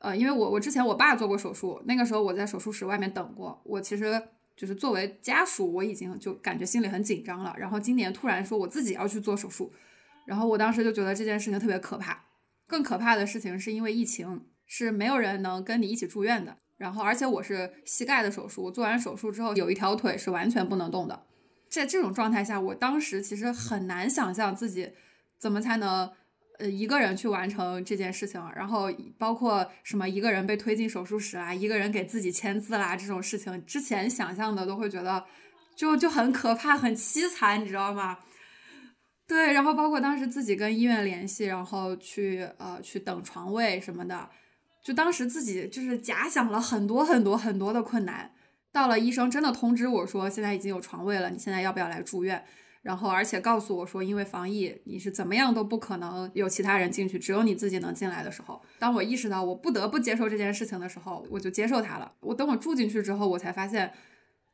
[0.00, 4.22] 呃，因为我我之前我爸做过手术，那个时候我在手术室外面等过，我其实
[4.54, 7.56] 就是作为家属，我已经就感觉心里很紧张了。
[7.58, 9.72] 然后今年突然说我自己要去做手术，
[10.26, 12.26] 然后我当时就觉得这件事情特别可怕，
[12.66, 16.58] 更可怕的事情是因为疫情，是没有人能跟你一起住院的。
[16.82, 21.22] 然后，而且我是膝盖的手术，做完手术之后有一条腿是完全不能动的。
[21.68, 24.90] 在这种状态下，我当时其实很难想象自己
[25.38, 26.10] 怎么才能
[26.58, 28.42] 呃一个人去完成这件事情。
[28.56, 35.24] 然后包括什么一个人被推进手术室啊，一个人给自己签字啦这种事情，之前想象的都会觉得
[35.76, 38.18] 就就很可怕、很凄惨，你知道吗？
[39.28, 44.28] 对，然后包括当时自己跟医院联系，然后去呃去等床位什么的，
[44.82, 48.32] 就当时自己就是假想了很多很多很多的困难。
[48.72, 52.44] 到了医生真的通知我说现在已经有床位了，你现在要不要来住院？
[52.82, 62.12] 然后而且告诉我说因为防疫你是怎么样都不可能有其他人进去，只有你自己能进来的时候，当我意识到我不得不接受这件事情的时候，我就接受它了。
[62.20, 63.92] 我等我住进去之后，我才发现，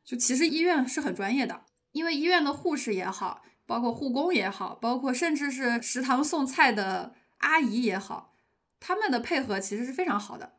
[0.03, 1.61] 就其实医院是很专业的，
[1.91, 3.41] 因为医院的护士也好。
[3.65, 8.28] 包括护工也好，包括甚至是食堂送菜的阿姨也好，
[8.79, 10.53] 他们的配合其实是非常好的。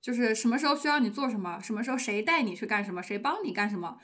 [0.00, 3.98] 就是什么时候需要你做什么，什么时候谁带你去干什么，谁帮你干什么，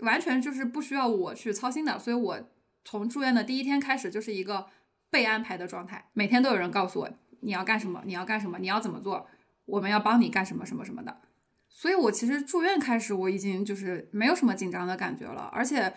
[0.00, 1.96] 完全就是不需要我去操心的。
[1.96, 2.50] 所以我
[2.84, 4.66] 从住院的第一天开始就是一个
[5.10, 7.10] 被安排的状态，每天都有人告诉我
[7.42, 9.28] 你要干什么，你要干什么，你要怎么做，
[9.64, 11.20] 我们要帮你干什么什么什么的。
[11.68, 15.94] 所以我其实住院开始我已经就是没有什么紧张的感觉了，而且。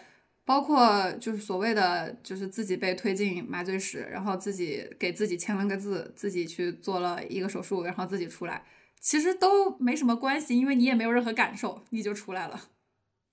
[0.52, 8.62] 包括就是所谓的，就是自己被推进麻醉室，然后自己给自己签了个字，自己去做了一个手术，然后自己出来，
[9.00, 12.64] 其实都没什么关系，因为你也没有任何感受，你就出来了。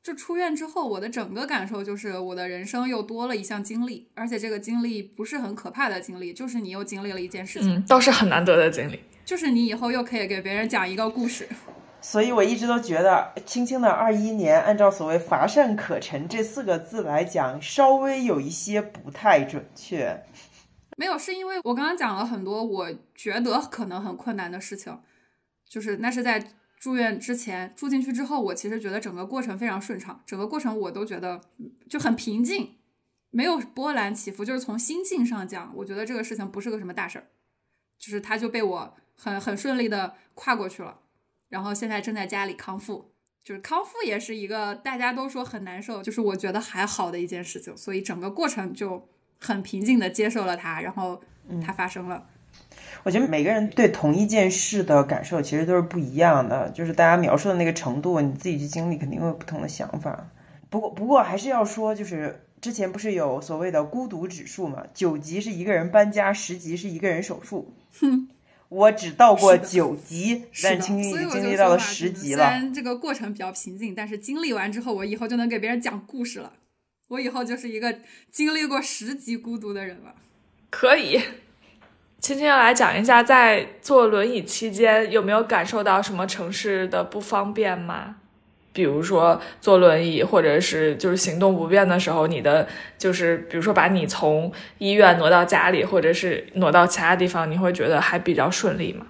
[0.01, 11.49] 就出院之后，我的整个感受就是我的人生又多了一项经历，而且这个经历不是很可怕的经历，就是你又经历了一件事情，倒是很难得的经历，就是你以后又可以给别人讲一个故事。
[12.11, 20.25] 所以我一直都觉得，青青的二一年，按照所谓“乏善可陈”这四个字来讲，稍微有一些不太准确。
[20.97, 24.99] 没有，是因为我刚刚讲了很多我觉得可能很困难的事情，
[25.69, 26.43] 就是那是在
[26.79, 31.39] 住院之前，住进去之后，我其实觉得整个过程非常顺畅，整个过程我都觉得
[31.91, 32.77] 就很平静，
[33.29, 34.43] 没有波澜起伏。
[34.43, 37.27] 就是从心境上讲，我觉得这个事情不是个什么大事儿，
[37.99, 41.01] 就是它就被我很很顺利的跨过去了。
[41.49, 43.11] 然后现在正在家里康复，
[43.43, 49.09] 就是康复也是一个大家都说很难受，就是我觉得还好的一件事情，所以整个过程就
[49.39, 51.21] 很平静的接受了它，然后
[51.65, 52.27] 它发生了。
[53.05, 60.29] 我觉得每个人对同一件事的感受其实都是不一样的，就是大家描述的那个程度，你自己去经历肯定会有不同的想法。
[60.69, 64.85] 不过不过还是要说，就是之前不是有所谓的孤独指数嘛？
[64.93, 67.73] 九级是一个人搬家，十级是一个人手术。
[67.99, 68.29] 哼。
[68.69, 72.45] 我只到过九级，但青青已经经历到了十级了。
[72.45, 76.53] 虽然这个过程比较平静，但是经历完之后，我以后就能给别人讲故事了。
[77.09, 78.01] 我以后就是一个
[78.31, 80.15] 经历过十级孤独的人了。
[80.69, 81.19] 可以，
[82.21, 88.17] 青青要来讲一下，在坐轮椅期间有没有感受到什么城市的不方便吗？
[88.79, 99.09] 比如说坐轮椅，或者是就是行动不便的时候，你的就是比如说把你从医院挪到家里，或者是挪到其他地方，你会觉得还比较顺利吗？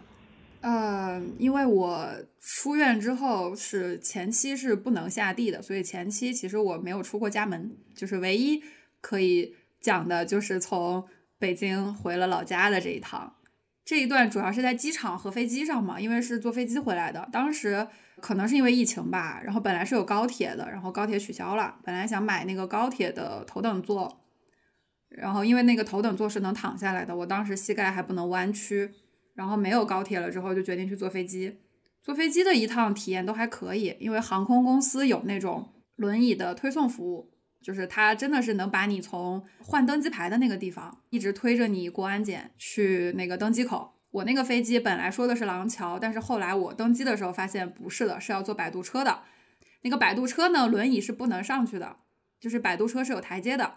[0.62, 2.08] 呃，因为我
[2.40, 8.62] 出院之后是前期是不能下地的，所以前期其实我没有出过家门，就是唯一
[9.02, 11.04] 可以讲的就是从
[11.38, 13.34] 北京回了老家的这一趟，
[13.88, 17.88] 这一段主要是在机场和飞机上嘛，因为是坐飞机回来的，当时。
[18.20, 21.76] 可能是因为疫情吧，然后本来是有高铁的，然后高铁取消了。
[21.84, 24.24] 本来想买那个高铁的头等座，
[25.08, 28.90] 然后因为那个头等座是能躺下来的，我当时膝盖还不能弯曲，
[29.34, 31.60] 然后没有高铁了之后就决定去坐飞机。
[32.02, 43.94] 坐飞机的一趟体验都还可以，因为航空公司有那种轮椅的推送服务，就是它真的是能把你从换登机牌的那个地方一直推着你过安检去那个登机口。
[44.10, 49.22] 我那个飞机本来说的是廊桥，但是后来我登机的时候发现不是的，是要坐摆渡车的。
[49.82, 51.96] 那个摆渡车呢，轮椅是不能上去的，
[52.40, 53.74] 就是摆渡车是有台阶的。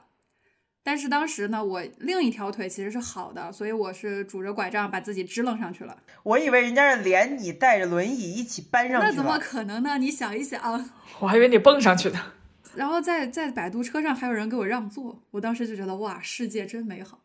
[0.84, 5.96] 但是当时呢，我另一条腿其实是好的，所以我是拄着拐杖把自己支棱上去了。
[6.24, 9.98] 我以为人家是连你带着轮椅一起搬上去那怎么可能呢？
[10.00, 10.90] 你想一想，
[11.20, 12.18] 我还以为你蹦上去的。
[12.76, 17.24] 然后在在摆渡车上还有人给我让座，我当时就觉得哇，世界真美好。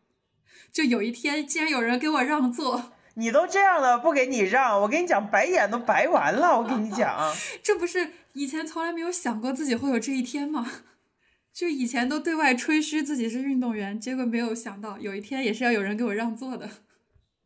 [0.71, 2.93] 就有一天竟然有人给我让座。
[3.15, 6.59] 你都这样了，不给你让，我跟你讲，白眼都白完了。
[6.59, 7.33] 我跟你讲，
[7.63, 10.71] 这不是以前从来没有想过自己会有这一天吗？
[11.51, 16.69] 就以前都对外吹嘘自己是运动员，结果没有想到有一天也是要有人给我让座的。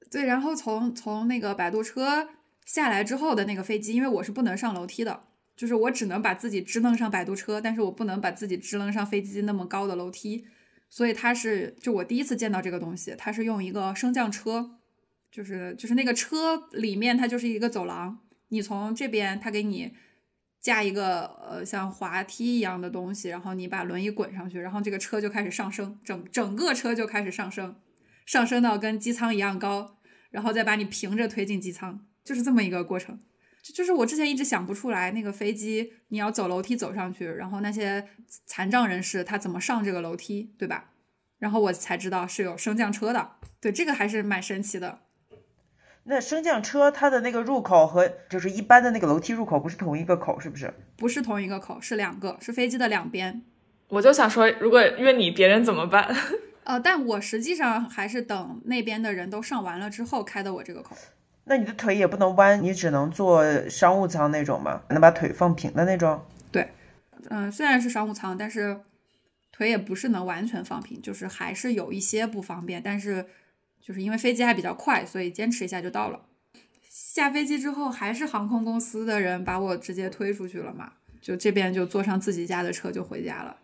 [0.10, 2.28] 对，然后从从那个摆渡车
[2.66, 5.24] 下来之后的那个飞机，因为我是不能上楼梯的，
[5.62, 10.48] 就是我只能把自己支棱上摆渡车，但是我不能把自己支棱上飞机那么高的楼梯，
[10.90, 14.80] 所以它是就我第一次见到这个东西，它是用一个升降车。
[15.32, 19.94] 就是就是那个车里面它就是一个走廊，你从这边它给你
[20.60, 27.76] 架一个呃像滑梯一样的东西，然后你把轮椅滚上去，然后这个车就开始上升，整整个车就开始上升，
[28.26, 30.00] 上升到跟机舱一样高，
[30.32, 33.20] 然后再把你平着推进机舱，就是这么一个过程。
[33.62, 38.08] 就就是我之前一直想不出来，那个飞机你要走楼梯走上去，然后那些
[38.46, 40.92] 残障人士他怎么上这个楼梯，对吧？
[41.38, 45.00] 然后我才知道是有升降车的，对这个还是蛮神奇的。
[46.04, 50.74] 那升降车它的那个入口和就是一般的那个楼梯入口不是同一个口，是不是？
[50.98, 53.44] 不是同一个口，是两个，是飞机的两边。
[53.90, 56.16] 我就想说，如果约你别人怎么办？
[56.64, 60.96] 呃，但我实际上还是等那边的人都上完了之后开的我这个口。
[61.46, 64.84] 那你的腿也不能弯，你只能坐商务舱那种吗？
[64.90, 66.24] 能把腿放平的那种？
[66.52, 66.70] 对，
[67.30, 68.80] 嗯，虽然是商务舱，但是
[69.52, 72.82] 腿也不是能完全放平，就是还是有一些不方便。
[72.82, 73.26] 但是
[73.82, 76.22] 就是因为飞机还比较快，所以坚持一下就到了。
[76.90, 80.94] 下飞机之后，还是航空公司的人把我直接推出去了嘛？
[81.20, 83.58] 就这边就坐上自己家的车就回家了。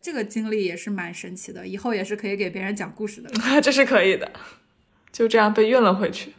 [0.00, 3.30] 这个经历也是蛮神奇的，以后也是可以给别人讲故事的。
[3.62, 4.30] 这是可以的，
[5.10, 6.34] 就这样被运了回去。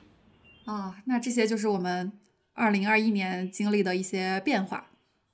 [0.65, 2.11] 啊，那这些就是我们
[2.53, 4.87] 二零二一年经历的一些变化。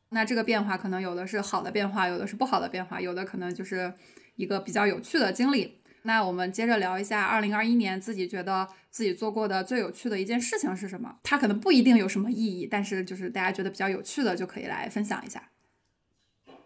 [0.09, 3.93] 那这个变化可能有的是好的变化，有的是不好的变化，有的可能就是
[4.35, 5.79] 一个比较有趣的经历。
[6.03, 11.15] 那我们接着聊一下二零二一年自己觉得自己做过的最有趣的一件事情是什么？
[11.23, 15.49] 它可能不一定有什么意义，但是就是大家觉得比较有趣的就可以来分享一下。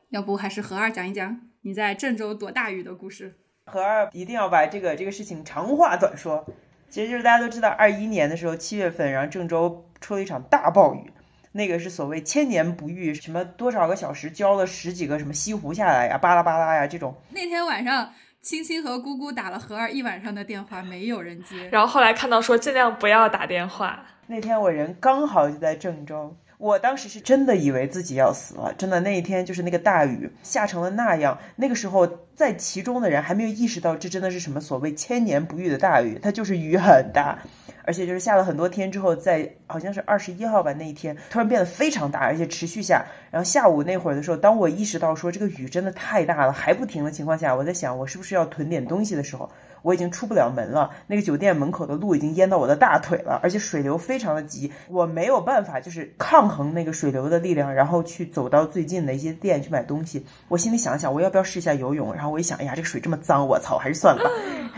[0.10, 3.36] 要不还是何二讲一讲你在郑州躲大雨的故事？
[3.66, 6.48] 何二一定要把这个这个事情长话短说。
[6.96, 11.12] 其实就是大家都知道，二一年的时候七月份，然后郑州出了一场大暴雨，
[11.52, 17.14] 那个是所谓千年不遇，什么多少个小时浇了十几个什么西湖下来呀，巴拉巴拉呀这种。
[17.32, 21.68] 那天晚上，青青和姑姑打了何二一晚上的电话，没有人接。
[21.70, 24.06] 然后后来看到说尽量不要打电话。
[24.28, 26.34] 那天我人刚好就在郑州。
[26.58, 37.38] 我当时是真的以为自己要死了，真的那一天就是那个大雨下成了那样，那个时候在其中的人还没有意识到这真的是什么所谓千年不遇的大雨，它就是雨很大，
[37.84, 49.50] 而且就是下了很多天之后，在好像是二十一号吧那一天突然变得非常大，而且持续下，然后下午那会儿的时候，当我意识到说这个雨真的太大了还不停的情况下，我在想我是不是要囤点东西的时候。
[49.86, 60.26] 我已经出不了门了，那个酒店门口的路已经淹到我的大腿了，而且水流非常的急，我没有办法就是抗衡那个水流的力量，然后去走到最近的一些店去买东西。
[60.48, 62.12] 我心里想想，我要不要试一下游泳？
[62.16, 64.30] 然后我一想，哎呀，这个水这么脏，我操，还是算了吧。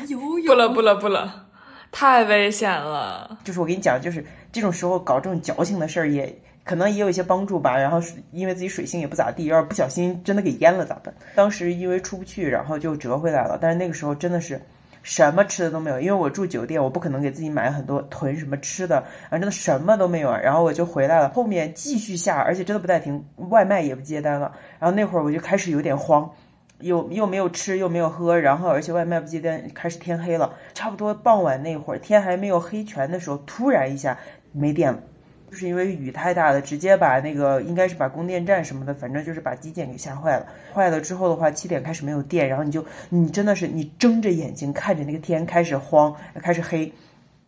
[0.09, 1.45] 游泳不了不了不了，
[1.89, 3.37] 太危险了。
[3.45, 7.77] 就是我跟你讲，就是这种时候搞这种矫情的事儿，也可能也有一些帮助吧。
[7.77, 8.01] 然后
[8.33, 11.13] 因为自己水性也不咋地，要是不小心真的给淹了咋办？
[11.33, 13.57] 当时因为出不去，然后就折回来了。
[13.61, 14.61] 但是那个时候真的是。
[15.07, 18.97] 什么吃的都没有，因为我住酒店，我不可能给自己买很多囤什么吃的，
[19.29, 20.29] 啊，真的什么都没有。
[20.29, 24.51] 然后我就回来了，后面继续下，而且真的不带停，外卖也不接单了。
[24.79, 26.29] 然后那会儿我就开始有点慌，
[26.81, 34.17] 又又没有吃又没有喝，然后而且外卖不接单，开始天黑了，差不多傍晚那会儿天还没有黑全的时候，突然一下
[34.51, 34.99] 没电了。
[35.49, 40.45] 就是因为雨太大了，直接把那个应该是把供电站什么的，反正就是把基建给吓坏了。
[40.73, 46.93] 坏了之后的话，七点开始没有电，然后你就你真的是你睁着眼睛看着那个天开始慌，开始黑，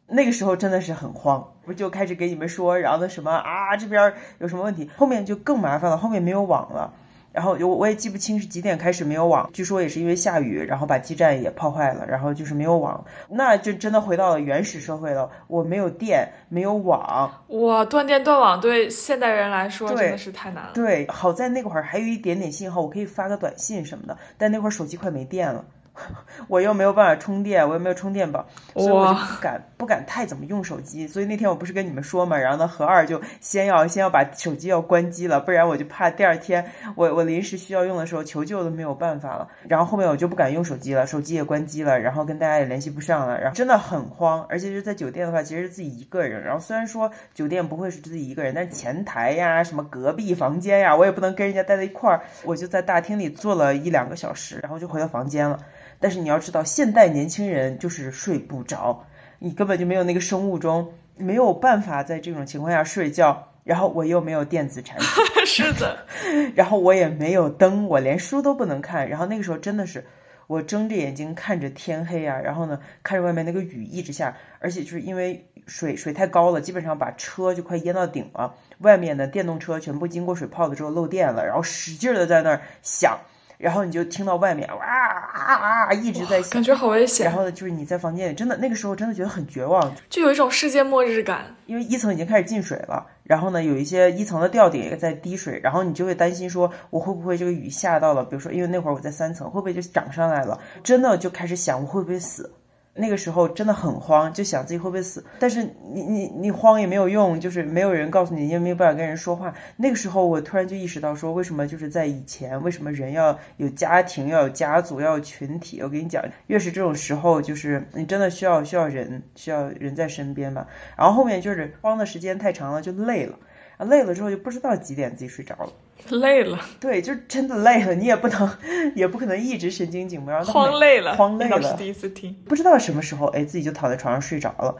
[0.07, 6.93] 那个时候真的是很慌，不就开始给你们说，然后那什么啊这边有什么问题，后面就更麻烦了，后面没有网了。
[7.31, 15.29] 然后我我也记不清是几点开始没有网，据说也是因为下雨，然后把基站也泡坏了，然后就是没有网，那就真的回到了原始社会了。
[15.47, 20.71] 我没有电，没有网，哇，断电断网对现代人来说真的是太难了。
[20.73, 25.63] 对，好在那会儿还有一点点信号，我可以发个短信什么的，但那会儿手机快没电了。
[26.47, 31.07] 我又没有办法充电，我又没有充电宝，所以我就不敢不敢太怎么用手机。
[31.07, 39.47] 所以那天我不是跟你们说嘛，然后呢何二就先要先要把手机要关机了，不然我就怕第二天我我临时需要用的时候求救都没有办法了。
[39.67, 44.45] 然后后面我就不敢用手机了，手机也关机了，然后跟大家也联系不上了，然后真的很慌。
[44.49, 46.43] 而且是在酒店的话，其实是自己一个人。
[46.43, 52.21] 然后虽然说酒店不会是自己一个人，但是前台呀、什么隔壁房间呀，我也不能跟人家待在一块儿。
[52.43, 55.59] 我就在大厅里坐了一两个小时，然后就回到房间了。
[55.99, 59.05] 但是你要知道，现代年轻人就是睡不着，
[59.39, 63.45] 你根本就没有那个生物钟，没有办法在这种情况下睡觉。
[63.65, 65.07] 然后我又没有电子产品，
[65.45, 66.05] 是的，
[66.55, 69.07] 然后我也没有灯，我连书都不能看。
[69.07, 70.03] 然后那个时候真的是，
[70.47, 78.55] 我睁着眼睛看着天黑啊，然后呢，看着外面那个雨一直下，而且就是因为水水太高了，基本上把车就快淹到顶了。
[78.79, 83.19] 外面的电动车全部经过水泡了之后漏电了，然后使劲的在那儿响。
[83.59, 87.25] 然后你就听到外面哇啊啊一直在响，感觉好危险。
[87.25, 91.43] 然后呢，就是你在房间里，真的那个时候真的觉得很绝望，就有一种世界末日感。
[91.65, 100.57] 因为一层已经开始进水了，然后呢，有一些一层的吊顶也在滴水，然后你就会担心说，我会不会这个雨下到了，比如说，因为那会儿我在三层，会不会就涨上来了？
[100.81, 102.49] 真的就开始想，我会不会死？
[102.93, 105.23] 那个时候真的很慌，就想自己会不会死。
[105.39, 105.63] 但是
[105.93, 109.53] 你你你慌也没有用，就是没有人告诉你，你也没有办法跟人说话。
[109.77, 115.81] 那个时候我突然就意识到，说为什么就是在以前，为什么人要有家庭，要有家族，要有群体？
[115.81, 120.67] 我跟你讲，越是这种时候，就是你真的需要需要人，需要人在身边吧。
[120.97, 123.37] 然后后面就是慌的时间太长了，就累了。
[123.79, 125.71] 啊，累了之后就不知道几点自己睡着了，
[126.09, 128.57] 累了，对，就真的累了，你也不能，
[128.93, 134.75] 也不可能一直神经紧绷，然后慌累了，慌累了，第一次听，不知道什么时候，哎，自己就躺在床上睡着了，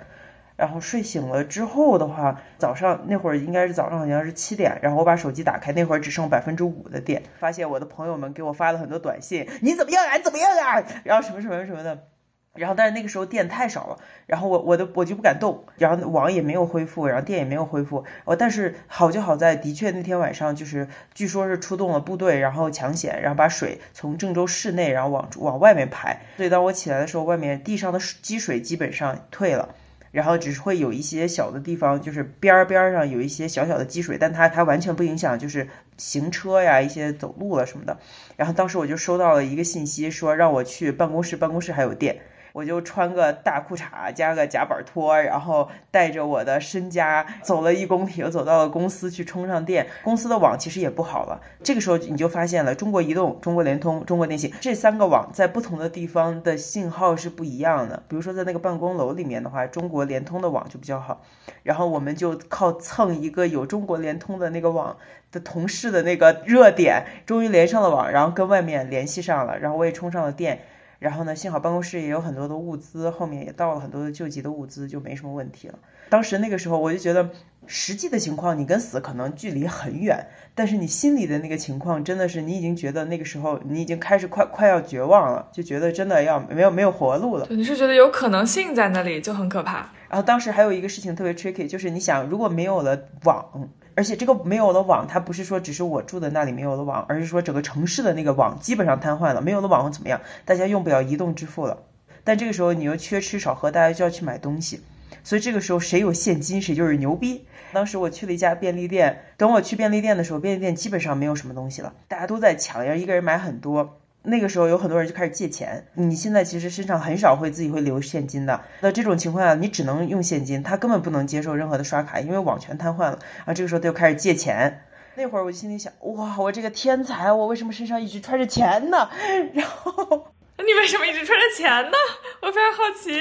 [0.58, 10.18] 然后睡醒了之后的话，早上那会儿应该是早上好像是七点，然后我把手机打开，那会儿只剩百分之五的电，发现我的朋友们给我发了很多短信，你怎么样啊？
[10.18, 10.84] 你怎么样啊？
[11.06, 12.08] 然后什么什么什么的。
[12.56, 18.04] 然后，但是那个时候电太少了，然后我我的我就不敢动，然后网也没有恢复，然后电也没有恢复。
[18.26, 26.22] 哦，但是好就好在，的确那天晚上就是据说是出动了部队，然后抢险，然后把水从郑州市内然后往往外面排。
[26.38, 29.76] 所以当我起来的时候，外面地上的积水基本上退了，
[30.12, 37.98] 然后只是会有一些小的地方，就是边儿边儿上有一些小小的积水，但它它完全不影响就是行车呀、一些走路了什么的。
[38.36, 42.20] 然后当时我就收到了一个信息，说让我去办公室，办公室还有电。
[42.54, 49.88] 我就穿个大裤衩加个夹板拖，然后带着我的身家走了一公里，又走到了公司去充上电。
[50.04, 51.40] 公司的网其实也不好了。
[51.64, 58.02] 这个时候你就发现了，中国移动、中国联通、中国电信这三个网在不同的地方的信号是不一样的。
[58.08, 61.22] 比如说在那个办公楼里面的话，中国联通的网就比较好。
[61.64, 64.98] 然后我们就靠蹭一个有中国联通的那个网
[65.32, 70.60] 的同事的那个热点，终于连上了网，然后跟外面联系上了，然后我也充上了电。
[71.00, 75.80] 然后呢，幸好办公室也有很多的物资，后面也到了很多的救急的物资，就没什么问题了。
[76.10, 77.30] 当时那个时候，我就觉得
[77.72, 87.46] 实际的情况，你跟死可能距离很远，但是你心里的那个情况，真的是你已经觉得那个时候你已经开始快快要绝望了，就觉得真的要没有没有活路了。
[87.52, 89.88] 你是觉得有可能性在那里就很可怕。
[90.10, 93.70] 然后当时还有一个事情特别 tricky，就是你想，如果没有了网。
[93.96, 99.42] 而且这个没有了网，它不是说只是我住的那里没有了网，而是说整个城市的那个网基本上瘫痪了。
[99.42, 100.22] 没有了网会怎么样？
[100.46, 101.78] 大家用不了移动支付了。
[102.24, 104.82] 但这个时候你又缺吃少喝，大家就要去买东西。
[105.24, 107.46] 所以这个时候谁有现金谁就是牛逼。
[107.72, 114.00] 当时我去了一家便利店，等我去便利店的时候，便利店基本上没有什么东西了，大家都在抢，要一个人买很多。
[114.24, 118.62] 那个时候有很多人就开始借钱，你现在其实身上很少会自己会留现金的。
[118.82, 123.20] 那这种情况下，你只能用现金，他根本不能接受任何的刷卡，因为网全瘫痪了。
[123.46, 124.82] 啊这个时候他就开始借钱。
[125.16, 129.10] 那会儿我就心里想，哇，我这个天才，我为什么身上一直揣着钱呢？
[129.54, 130.28] 然后
[130.66, 131.98] 你为什么一直揣着钱呢？
[132.42, 133.20] 我非常好奇。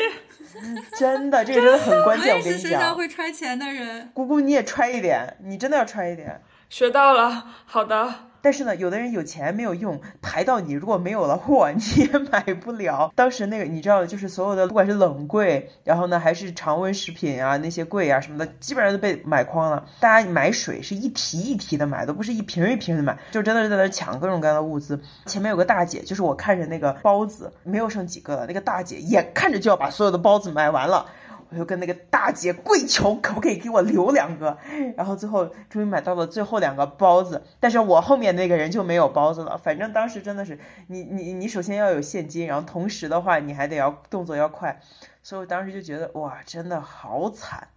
[0.99, 2.37] 真的，这个真的很关键。
[2.37, 6.43] 我跟你讲，身上会揣钱的人，姑姑你也揣一点，你真的要揣一点。
[6.69, 8.28] 学到了，好的。
[8.49, 13.13] 但是呢，有的人有钱没有用，排到你如果没有了货， 你也买不了。
[13.15, 19.85] 当时那个你知道，就是所有的不管是冷柜，然后呢还是常温食品啊，那些柜啊什么的，基本上都被买光了。
[20.01, 24.99] 大家买水是一提一提的买，都不是一瓶一瓶的买，就真的是在那抢各种各样的物资。
[25.27, 31.05] 前面有个大姐，就是我看着那个包子没有剩几个了，那个大姐眼看着就要把所有的包子买完了。
[31.51, 34.59] 我就跟那个大姐跪求，可不可以给我留两个？
[34.97, 39.57] 然后最后终于买到了最后两个包子，但是我后面那个人就没有包子了。
[39.63, 44.81] 反正当时真的是，你你你首先要有现金，然后同时的话你还得要动作要快，
[45.23, 47.69] 所以我当时就觉得哇，真的好惨。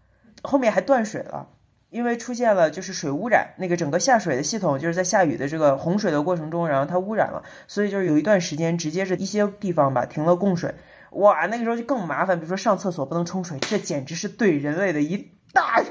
[0.43, 1.47] 后面还断水了，
[1.91, 10.73] 因为出现了就是水污染，那个整个下水的系统就是在下雨的这个洪水的过程中，然后它污染了，所以就是有一段时间直接是一些地方吧停了供水。
[11.11, 15.83] 哇，那个时候就更麻烦，比如说上厕所不能冲水，这简直是对人类的一大，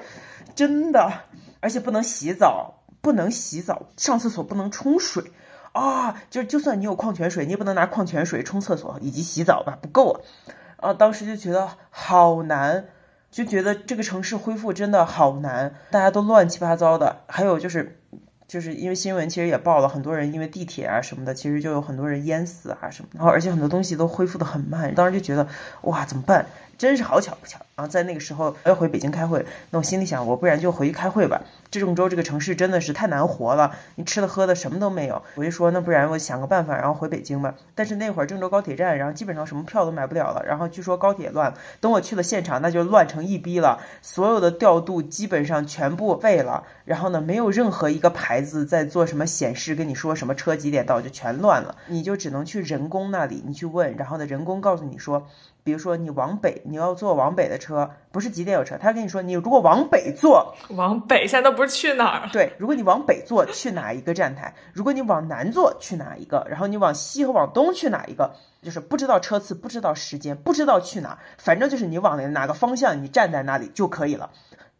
[0.55, 1.13] 真的，
[1.61, 5.23] 而且不能洗澡，不能洗澡，上厕所不能冲水，
[5.73, 10.23] 啊，就就算你有矿泉水，你也不能拿矿泉水冲厕所以及洗澡吧，不够
[10.79, 12.87] 啊，啊，当时就觉得好难，
[13.31, 17.97] 就觉得这个城市恢复真的好难，大家都乱七八糟的，还有就是。
[18.51, 25.47] 就是因为新闻其实也报了很多人因为地铁啊什么的，其实就有很多人淹死啊什么，然后而且很多东西都恢复的很慢，当时就觉得
[25.83, 26.45] 哇怎么办？
[26.77, 27.89] 真是好巧不巧然后！
[27.89, 31.41] 在那个时候要回北京开会，那我心里想，我不然就回去开会吧。
[31.71, 35.23] 这郑州这个城市真的是太难活了，你吃的喝的什么都没有。
[35.37, 37.55] 我就说，那不然我想个办法，然后回北京吧。
[37.75, 40.45] 但是那会儿郑州高铁站，然后基本上什么票都买不了了。
[40.45, 43.81] 然后据说高铁乱，等我去了现场，那就乱成一逼了。
[44.03, 46.65] 所有的调度基本上全部废了。
[46.85, 51.77] 然后呢，没有任何一个牌子在做什么显示，跟你说什么车几点到，就全乱了。
[51.87, 55.29] 你就只能去人工那里，你去问，然后呢，人工告诉你说。
[55.63, 58.77] 比如说你往北，你要坐往北的车，不是几点有车？
[58.77, 62.29] 他跟你说，你如果往北坐，往北现在都不是去哪儿？
[62.33, 64.53] 对，如果你往北坐，去哪一个站台？
[64.73, 66.45] 如果你往南坐，去哪一个？
[66.51, 68.33] 然后你往西和往东去哪一个？
[68.63, 74.31] 就是不知道车次，不知道时间，不知道去哪，反正就是你往哪个方向，你站在那里就可以了。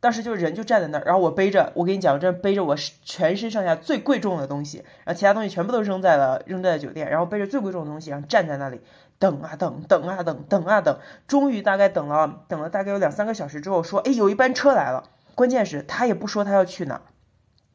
[0.01, 2.75] 当时就是人就站在那儿，然后我背着，我跟你讲，这背着我
[3.05, 8.81] 全身上下最贵重的东西，然后其他东西全部都扔在了扔在了酒店，然后背着最贵重的东西，然后站在那里。
[9.21, 10.99] 等啊等，等啊等，等啊等，
[11.29, 15.11] 终于大概等了等了大概有两三个小时之后，说，哎，有一班车来了。
[15.35, 17.03] 关键是他也不说他要去哪，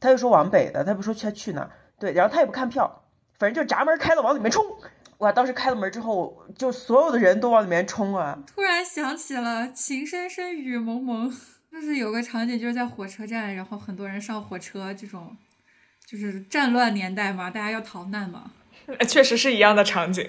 [0.00, 1.70] 他就说往北的，他不说去去哪。
[1.98, 3.04] 对，然后他也不看票，
[3.38, 4.64] 反正就闸门开了，往里面冲。
[5.18, 8.36] 哇，当时开了门之后，就所有的人都往里面冲啊。
[8.46, 11.32] 突然想起了情深深雨蒙蒙，
[11.70, 15.36] 就是有个场景，就是在火车站，然后很多人上火车，这种
[16.04, 18.50] 就是战乱年代嘛，大家要逃难嘛。
[19.08, 20.28] 确实是一样的场景。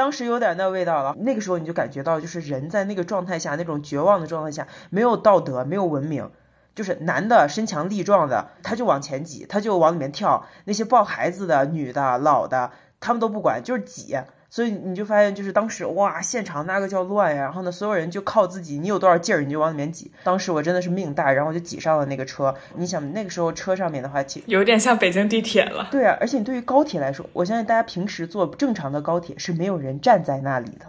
[0.00, 6.30] 当时有点那味道了，那个时候你就感觉到，就是人在那个状态下，那种绝望的状态下，没有道德，没有文明，
[6.74, 14.16] 就是男的身强力壮的，他就往前挤，他就往里面跳；那些抱孩子的、女的、老的，他们都不管，就是挤。
[14.50, 17.42] 所以你就发现，就是当时哇，现场那个叫乱呀。
[17.42, 20.10] 然后呢，所有人就靠自己，你有多少劲儿，你就往里面挤。
[20.24, 22.52] 当时我真的是命大，然后就挤上了那个车。
[22.74, 25.88] 你想那个时候车上面的话，其实有点像北京地铁了。
[25.90, 30.86] 对啊，而且你对于高铁来说，我相信大家平时坐正常的高铁是没有人站在那里的。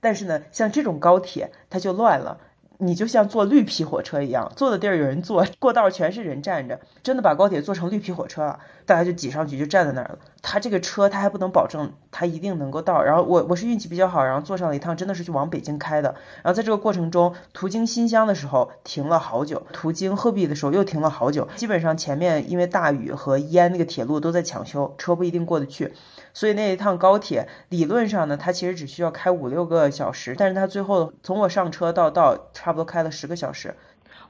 [0.00, 2.38] 但是呢，像这种高铁，它就乱了。
[2.78, 10.18] 你就像坐绿皮火车一样，坐的地儿有人坐，过道全是人站着，真的把高铁做成绿皮火车了，大家就挤上去就站在那儿了。
[10.42, 25.92] 他这个车他还不能保证他一定能够到，然后我我是运气比较好，然后坐上了一趟真的是去往北京开的，然后在这个过程中途经新乡的时候停了好久，途经鹤壁的时候又停了好久，基本上前面因为大雨和淹那个铁路都在抢修，车不一定过得去。
[26.34, 33.74] 所以那一趟高铁理论上呢，它其实只需要开五六个小时，但是它最后从我上车到到差不多开了十个小时。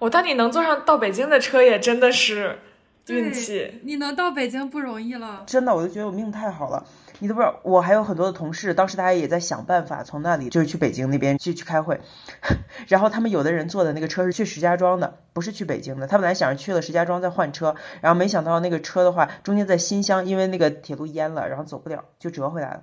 [0.00, 2.58] 我当你能坐上到北京的车也真的是
[3.08, 6.84] 运气，你能到北京不容易了，真的，我就觉得我命太好了。
[7.18, 12.00] 你都不知道，我还有很多的同事，当时大家也在想办法从那里就是去北京那边去去开会，
[12.88, 16.06] 然后他们有的人坐的那个车是去石家庄的，不是去北京的。
[16.06, 22.82] 他本来想着去了石家庄再换车，然后没想到那个车的话，中间在新乡，因为那个铁路淹了，然后走不了，就折回来了。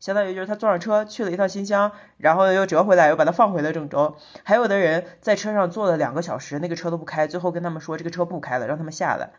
[0.00, 4.16] 相当于就是他坐上车去了一趟新乡，然后又折回来，又把他放回了郑州。
[4.44, 9.30] 还有的人在车上坐了两个小时，那个车都不开，最后跟他们说这个车不开了，让他们下来。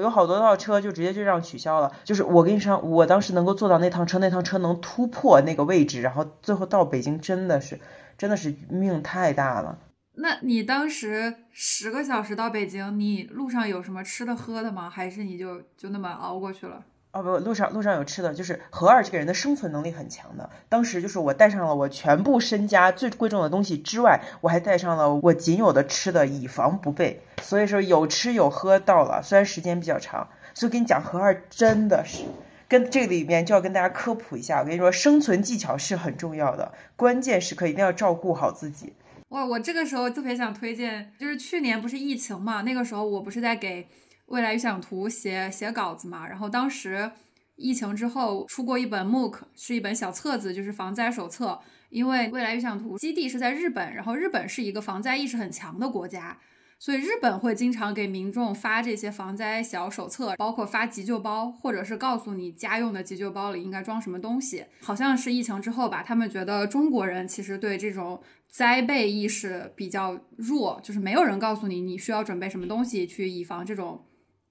[0.00, 7.78] 有好多套车就直接就这样取消了，就是我跟你说，我当时能够坐到那趟车，那趟车能突破那个位置，然后最后到北京，真的是，
[8.16, 9.78] 真的是命太大了。
[10.16, 14.88] 那你当时十个小时到北京，你路上有什么吃的喝的吗？
[14.88, 16.84] 还是你就就那么熬过去了？
[17.14, 20.50] 哦不，路上路上有吃的，就是何二这个人的生存能力很强的。
[20.68, 27.22] 当时就是我带上了我全部身家最贵重的东西之外，我还带上了我仅有的吃的，以防不备。
[27.40, 30.28] 所以说有吃有喝到了，虽然时间比较长。
[30.54, 32.24] 所以跟你讲，何二真的是
[32.68, 34.58] 跟这里面就要跟大家科普一下。
[34.58, 38.92] 我跟你说，生存技巧是很重要的，关键时刻一定要照顾好自己。
[39.28, 43.86] 哇，我这个时候特别想推荐，就是去年不是疫情嘛，那个时候我不是在给。
[44.34, 47.12] 未来预想图写写稿子嘛，然后当时
[47.54, 51.60] 疫情之后出过一本 MOOC，是一本小册子，就是防灾手册。
[51.90, 56.36] 因为未来预想图基地是在日本，然后日本是一个防灾意识很强的国家，
[56.80, 64.64] 所以日本会经常给民众发这些防灾小手册，包括发急救包，或者是告诉你家用的急救包里应该装什么东西。
[64.82, 68.20] 好像是疫情之后吧，他们觉得中国人其实对这种
[68.50, 74.04] 灾备意识比较弱，就是没有人告诉你你需要准备什么东西去以防这种。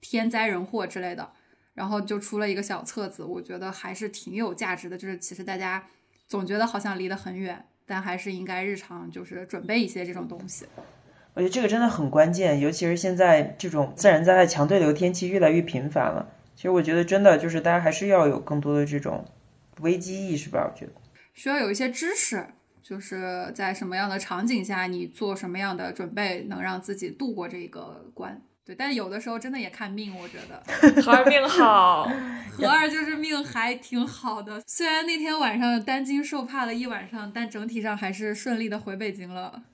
[0.06, 1.32] 天灾人祸之类的，
[1.72, 4.98] 然后就出了一个小册子，我觉得还是挺有价值的。
[4.98, 5.82] 就是其实大家
[6.28, 10.66] 总觉得好像离得很远，但还是应该日常就是准备一些这种东西。
[11.32, 16.30] 我觉得这个真的很关键，尤其是现在这种自然灾害强对流天气越来越频繁了。
[16.54, 19.24] 其实我觉得真的就是大家还是要有更多的这种
[19.80, 20.70] 危机意识吧。
[20.70, 20.92] 我觉得
[21.32, 22.46] 需要有一些知识，
[22.82, 28.42] 就是在什么样的场景下你做什么样的准备，能让自己度过这个关。
[28.66, 30.62] 对，但有的时候真的也看命，我觉得
[31.02, 32.10] 何二命好，
[32.56, 34.62] 何二就是命还挺好的。
[34.66, 39.64] 虽然那天晚上担惊受怕了一晚上，但整体上还是顺利的回北京了。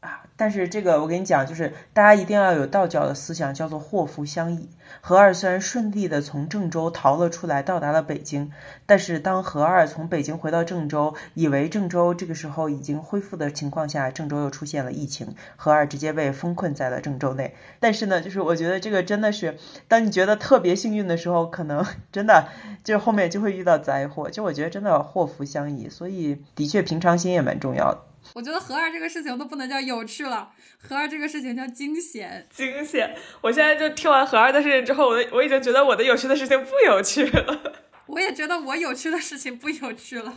[0.00, 4.68] 啊，但是这个我跟你讲，就是大家一定要有道教的思想，叫做祸福相依。
[5.02, 8.50] 何二虽然顺利的从郑州逃了出来，到达了北京，
[8.86, 17.54] 但是当何二从北京回到郑州，以为郑州这个时候已经恢复的情况下，郑州又出现了疫情，何二直接被封困在了郑州内。
[17.78, 22.48] 但是呢，就是我觉得这个真的是，当你觉得特别幸运的时候，可能 真的
[22.82, 24.30] 就是后面就会遇到灾祸。
[24.30, 28.09] 就我觉得真的祸福相依，所以的确平常心也蛮重要的。
[28.34, 32.46] 我觉得何二这个事情都不能叫有趣了，何二这个事情叫惊险。
[32.50, 33.14] 惊险！
[33.40, 37.74] 我现在就听完何二的事情之后，我我已经觉得我的有趣的事情不有趣了。
[38.06, 40.34] 我也觉得我有趣的事情不有趣了。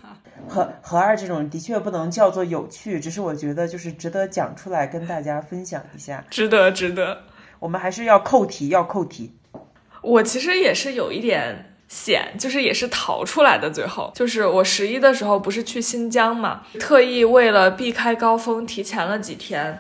[0.47, 6.23] 何何二这种的确不能叫做有趣，只是我觉得就是值得讲出来跟大家分享一下。
[6.29, 7.23] 值得，值得。
[7.59, 9.37] 我们还是要扣题，要扣题。
[10.01, 11.72] 我其实也是有一点。
[11.93, 19.79] 险就是也是逃出来的，最后就是我十一的时候不是去新疆嘛，特意为了避开高峰提前了几天。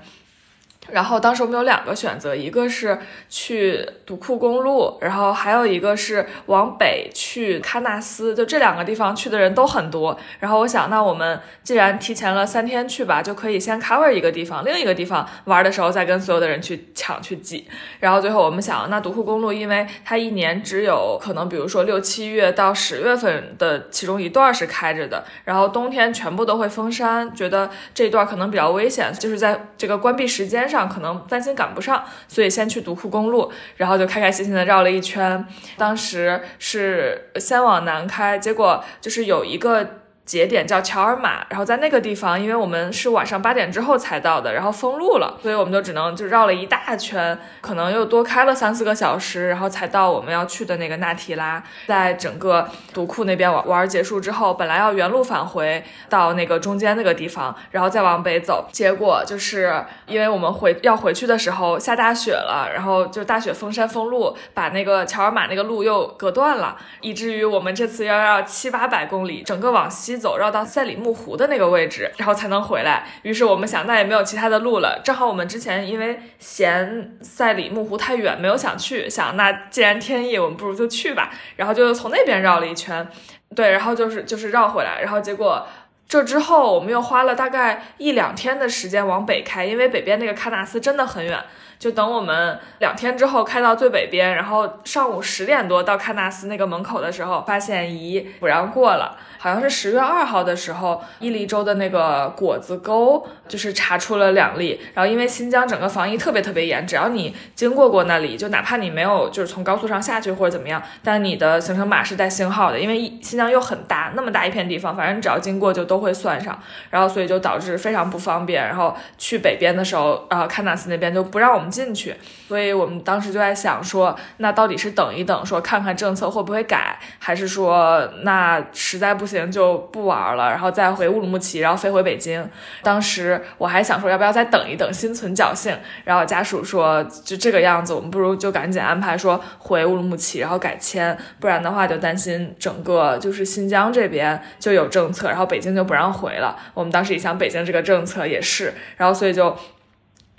[0.91, 10.19] 然后当时我们有两个选择，一个是去独库公路，然后还有一个是往北去喀纳斯，就这两个地方去的人都很多。
[10.41, 17.65] 然后我想，那我们既然提前了三天去吧，就可以先 cover 一个地方，另一个地方玩的时候再跟所有的人去抢去挤。
[18.01, 30.72] 然后最后我们想，那独库公路，因为它一年只有可能，比如说六七月到十月份的其中一段是开着的，然后冬天全部都会封山，觉得这一段可能比较危险，就是在这个关闭时间。
[30.73, 35.45] 上可能担心赶不上，所以先去独库公路，然后就开开心心的绕了一圈。
[35.77, 40.02] 当时是先往南开，结果就是有一个。
[40.25, 51.61] 节点叫乔尔玛，然后在那个地方，因为我们是晚上八点之后才到的，然后封路了，所以我们就只能就绕了一大圈，可能又多开了三四个小时，然后才到我们要去的那个纳提拉。
[51.87, 70.12] 在整个独库那边玩玩结束之后，本来要原路返回到那个中间那个地方，然后再往北走，结果就是因为我们回要回去的时候下大雪了，然后就大雪封山封路，把那个乔尔玛那个路又隔断了，以至于我们这次要绕七八百公里，整个往西。
[70.17, 73.05] 走绕到赛里木湖的那个位置，然后才能回来。
[73.23, 75.01] 于是我们想，那也没有其他的路了。
[75.03, 81.31] 正好我们之前因为嫌赛里木湖太远，没有想去，想那既然天意，我们不如就去吧。
[81.55, 83.07] 然后就从那边绕了一圈，
[83.55, 85.01] 对，然后就是就是绕回来。
[85.01, 85.67] 然后结果
[86.07, 91.39] 这之后，我们又花了大概一两天的时间往北开，因为北边那个喀纳斯真的很远。
[91.83, 99.17] 就等我们两天之后开到最北边，然后上午十点多到喀纳斯那个门口的时候，发现咦不让过了。
[99.37, 104.79] 好像是十月二号的时候，伊犁州的那个果子沟就是查出了两例。
[104.93, 116.57] 然后因为新疆整个防疫特别特别严，只要你经过过那里，就哪怕你没有就是从高速上下去或者怎么样，但你的行程码是带星号的，因为新疆又很大，那么大一片地方，反正你只要经过就都会算上。
[116.89, 118.65] 然后所以就导致非常不方便。
[118.65, 122.15] 然后去北边的时候，呃，喀纳斯那边就不让我们进去。
[122.47, 129.43] 所以我们当时就在想说，那到底是等一等，说看看政策会不会改，还是说那实在不行。
[129.53, 132.47] 就不玩了，然后再回乌鲁木齐，然后飞回北京。
[132.81, 135.77] 当时我还想说，要不要再等一等，心存侥幸。
[136.03, 146.57] 然后家属说，就这个样子，我们不如就赶紧安排说回乌鲁木齐，然后改签，不然的话就担心整个就是新疆这边就有政策，然后北京就不让回了。
[146.73, 149.57] 我们当时一想，北京这个政策也是，然后所以就。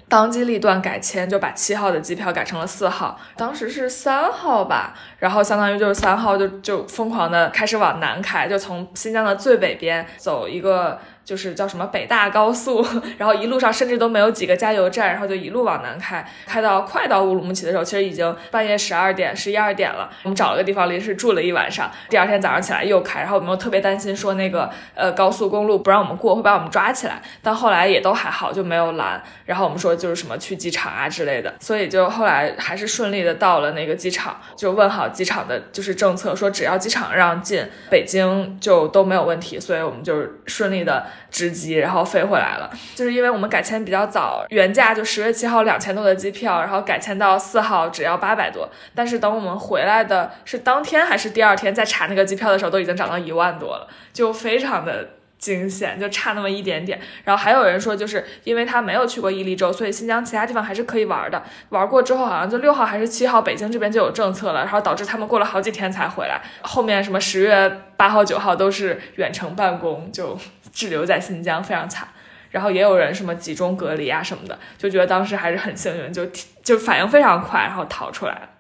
[0.09, 3.19] 当机立断改签，就把七号的机票改成了四号。
[3.37, 10.99] 当时是三号吧，然后相当于就是三号就就疯狂的开始往南开，就从新疆的最北边走一个。
[11.25, 20.11] 就是叫什么北大高速，然后一路上甚至都没有几个加油站，然后就一路往南开，开到快到乌鲁木齐的时候，其实已经半夜十二点、十一二点了。
[20.23, 27.23] 我们找了个地方临时住了一晚上，第二天早上起来又开，然后我们又特别担心说那个呃高速公路不让我们过，会把我们抓起来。
[27.43, 29.23] 但后来也都还好，就没有拦。
[29.47, 41.07] 然后我们说就是什么去机场啊之类的，所以就后来还是顺利的到了那个机场，就问好机场的就是政策，说只要机场让进北京就都没有问题，所以我们就顺利的。
[41.31, 56.99] 直机，然后飞回来了，就是因为我们改签比较早，原价就十月七号两千多的机票，然后改签到四号只要八百多，但是等我们回来的是当天还是第二天再查那个机票的时候，都已经涨到一万多了，就非常的惊险，就差那么一点点。
[57.25, 61.43] 然后还有人说，就是因为他没有去过伊犁州，所以新疆其他地方还是可以玩的。
[61.71, 66.41] 玩过之后，好像就六号还是七号，北京这边就有政策了，然后导致他们过了好几天才回来。
[66.63, 70.39] 后面什么十月八号、九号都是远程办公，就。
[70.75, 72.09] 滞留在新疆非常惨，
[72.51, 76.27] 然后也有人什么集中隔离啊什么的，就觉得当时还是很幸运，就
[76.63, 78.51] 就反应非常快，然后逃出来了。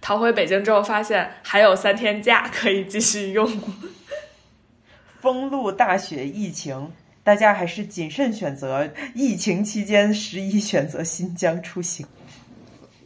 [0.00, 3.50] 逃回北京之后，发现还有三天假可以继续用。
[5.20, 6.92] 封路、大雪、疫情，
[7.24, 8.88] 大家还是谨慎选择。
[9.14, 12.06] 疫情期间，十一选择新疆出行。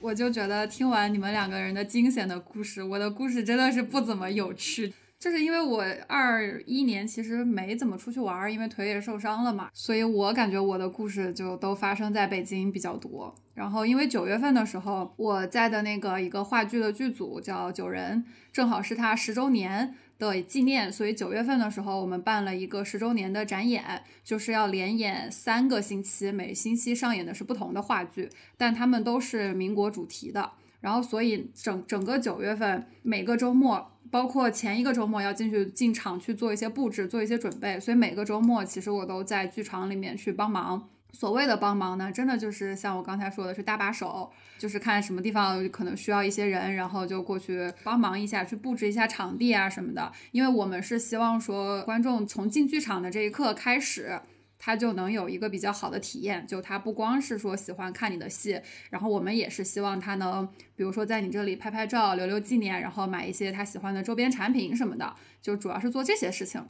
[0.03, 4.93] 我就觉得听完你们两个人的惊险的故事，我的故事真的是不怎么有趣。
[5.23, 13.33] 就是因为我二一年其实没怎么出去玩，因为腿也受伤了嘛，所以我感觉我的故事就都发生在北京比较多。
[13.55, 19.95] 然后因为九月份的时候，我在的那个一个话剧的剧组叫九人，正好是他十周年。
[20.19, 23.83] 的纪念，所以九月份的时候，我们办了一个十周年的展演，
[24.23, 30.53] 就是要连演三个星期，每星期上演的是不同的话剧，但他们都是民国主题的。
[30.81, 40.91] 然后，所以整整个九月份，每个周末，包括前一个周末要进去进场去做一些布置，做一些准备，所以每个周末其实我都在剧场里面去帮忙。
[41.15, 50.13] 所谓的帮忙呢，真的就是像我刚才说的，是搭把手，就是看什么地方可能需要一些人，然后就过去帮忙一下，去布置一下场地啊什么的。
[50.31, 54.21] 因为我们是希望说，观众从进剧场的这一刻开始，
[54.65, 56.47] 他就能有一个比较好的体验。
[56.47, 60.47] 就他不光是说喜欢看你的戏，然后我们也是希望他能，
[60.77, 66.65] 比如说在你这里拍拍照，留留纪念，然后买一些他喜欢的周边产品什么的，就主要是做这些事情。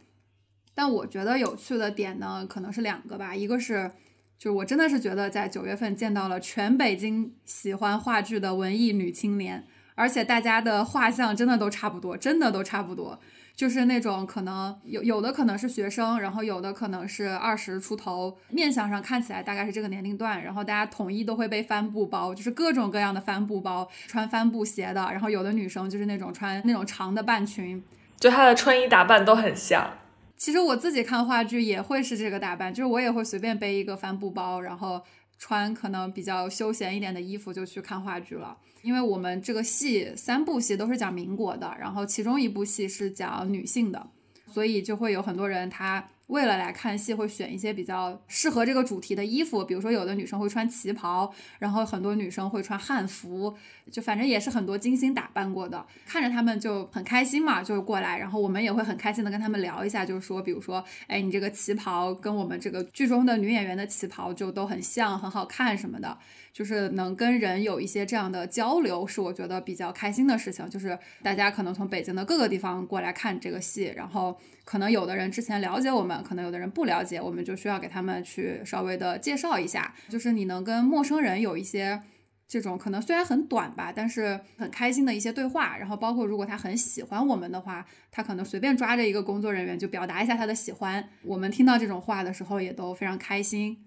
[0.74, 3.92] 但我觉得有趣的点呢，可能是两个吧，一个是。
[4.38, 9.64] 就我真的是觉得，在九月份见到了全北京喜欢话剧的文艺女青年，
[9.94, 13.20] 而且大家的画像真的都差不多，真的都差不多，
[13.62, 27.80] 就是那种可能有有的可能是学生，然后有的可能是二十出头，面相上看起来大概是这个年龄段，然后大家统一都会背帆布包，就是各种各样的帆布包，穿帆布鞋的，然后有的女生就是那种穿那种长的半裙，
[28.18, 29.88] 就她的穿衣打扮都很像。
[30.36, 35.00] 其实我自己看话剧也会是这个打扮，就是我也会随便背一个帆布包，然后
[35.44, 38.56] 穿可能比较休闲一点的衣服就去看话剧了。
[38.82, 44.08] 因为我们这个戏三部戏都是讲民国的，然后其中一部戏是讲女性的，
[44.46, 46.08] 所以就会有很多人他。
[46.32, 53.54] 为了来看戏，会选一些比较适合这个主题的衣服，比如说有的女生会穿旗袍，然后很多女生会穿汉服，
[53.90, 66.16] 就反正也是很多精心打扮过的，看着他们就很开心嘛，就过来，然后我们也会很开心的跟他们聊一下，就是说，比如说，哎，你这个旗袍跟我们这个剧中的女演员的旗袍就都很像，很好看什么的。
[66.52, 70.68] 就是能跟人有一些这样的交流，是我觉得比较开心的事情。
[70.68, 79.94] 就是大家可能从北京的各个地方过来看这个戏，然后可能有的人之前了解我们，可能有的人不了解，我们就需要给他们去稍微的介绍一下。
[80.10, 82.02] 就是你能跟陌生人有一些
[82.46, 85.78] 这种可能虽然很短吧，但是很开心的一些对话。
[85.78, 91.08] 然后包括如果他很喜欢我们的话，他可能随便抓着一个工作人员就表达一下他的喜欢。
[91.22, 93.86] 我们听到这种话的时候也都非常开心。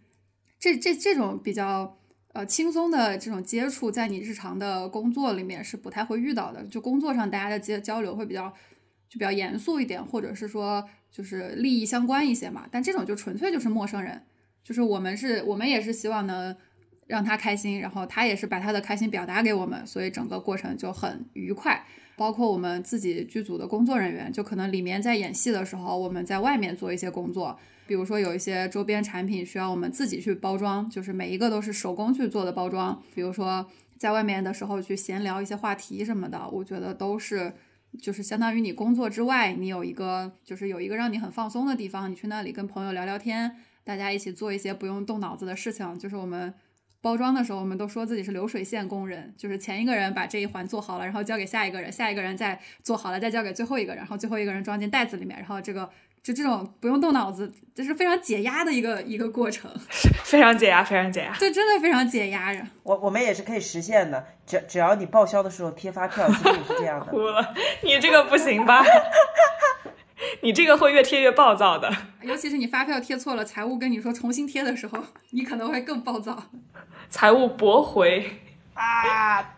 [0.59, 1.99] 这这这种比较。
[2.35, 6.61] 呃，轻松的这种接触，在你日常的工作里面是不太会遇到的。
[6.65, 8.49] 就工作上大家的接交流会比较，
[9.07, 12.67] 就比较严肃一点，或者是说就是利益相关一些嘛。
[12.69, 14.21] 但这种就纯粹就是陌生人，
[14.65, 16.53] 就是我们是，我们也是希望能
[17.07, 21.85] 让他开心，然后他也是把他的开心表达给我们，所以整个过程就很愉快。
[22.17, 27.57] 包括我们自己剧组的工作人员，就可能里面在演戏的时候，我们在外面做一些工作。
[27.87, 32.99] 比如说有一些周边产品需要我们自己去包装，就是每一个都是手工去做的包装。
[33.13, 33.65] 比如说
[33.97, 37.53] 在外面的时候去闲聊一些话题什么的，我觉得都是
[38.01, 45.97] 就是相当于你工作之外，你有一个就是有一个让你很放松的地方，你去那里跟朋友聊聊天，大家一起做一些不用动脑子的事情。
[45.99, 46.53] 就是我们
[47.01, 55.89] 包装的时候，我们都说自己是流水线工人，就是前一个人把这一环做好了，然后交给下一个人，下一个人再做好了再交给最后一个人，然后最后一个人装进袋子里面，然后这个。
[56.25, 59.69] 就这种不用动脑子，就是非常解压的一个一个过程，
[60.25, 61.31] 非常解压，非常解压。
[61.37, 62.67] 对，真的非常解压呀。
[62.81, 67.05] 我我们也是可以实现的，只只要你报销的时候贴发票，其实也是这样的。
[67.13, 67.53] 哭了，
[67.83, 68.83] 你这个不行吧？
[70.41, 74.97] 你这个会越贴越暴躁的，尤其是你发票贴错了，财务跟你说重新贴的时候，
[75.29, 76.45] 你可能会更暴躁。
[77.07, 78.39] 财务驳回
[78.73, 79.57] 啊！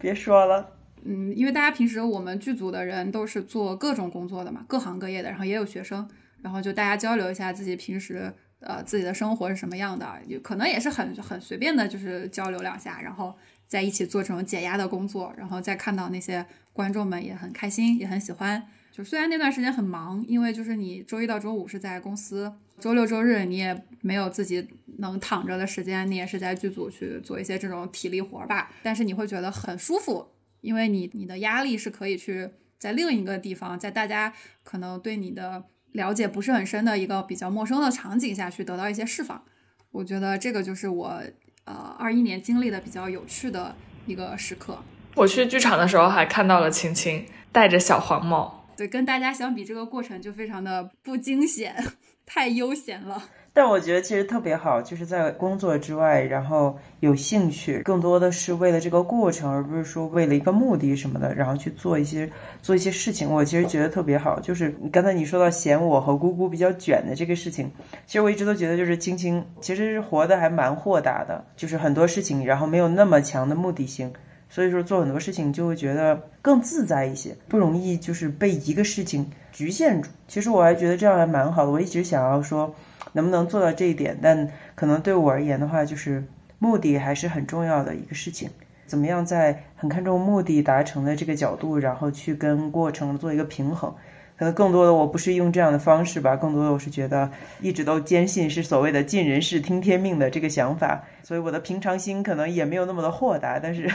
[0.00, 0.77] 别说了。
[1.04, 6.08] 嗯，因为大家平时我们剧组的人都是做各种工作的嘛，各行各业的，然后也有学生，
[6.42, 13.34] 然后就大家交流一下自己平时呃自己的生活是什么样的，有可能也是很很随便的，就是交流两下，然后
[13.66, 18.62] 在一起做这种解压的工作，然后再看到那些观众们也很开心，也很喜欢。
[18.90, 30.26] 就虽然那段时间很忙，因为就是你周一到周五是在公司，周六周日你也没有自己能躺着的时间，你也是在剧组去做一些这种体力活吧，但是你会觉得很舒服。
[30.60, 34.32] 因为你你的压力是可以去在另一个地方，在大家
[34.62, 39.42] 可能对你的了解不是很深的一个比较陌生的场景下去得到一些释放。
[39.90, 41.22] 我觉得这个就是我
[41.64, 43.74] 呃二一年经历的比较有趣的
[44.06, 44.78] 一个时刻。
[45.14, 51.74] 我去剧场的时候还看到了青青戴着小黄帽，对，跟大家相比，这个过程就非常的不惊险，
[52.24, 53.30] 太悠闲了。
[53.58, 62.30] 但我觉得其实特别好，就是在工作之外，然后有兴趣，更多的是为了这个过程，而不是说为了一个目的什么的，然后去做一些
[62.62, 63.28] 做一些事情。
[63.28, 64.38] 我其实觉得特别好。
[64.38, 67.68] 就是刚才你说到嫌我和姑姑比较卷的这个事情，
[68.06, 74.08] 其实我一直都觉得就是青青其实是活的还蛮豁达的，就是很多事情，然后没有那么强的目的性。
[74.48, 80.08] 所以说做很多事情就会觉得更自在一些，不容易就是被一个事情局限住。
[80.28, 81.72] 其实我还觉得这样还蛮好的。
[81.72, 82.72] 我一直想要说
[83.18, 86.22] 能不能做到这一点，但可能对我而言的话，就是
[86.60, 88.48] 目的还是很重要的一个事情。
[88.86, 93.92] 怎么样在很看重目的达成的这个角度，然后去跟过程做一个平衡？
[94.38, 97.28] 可能更多的我不是用这样的方式吧，更多的我是觉得
[97.60, 103.90] 一直都坚信是所谓的尽人事听天命的这个想法，所以我的平常心可能也没有那么的豁达，但是。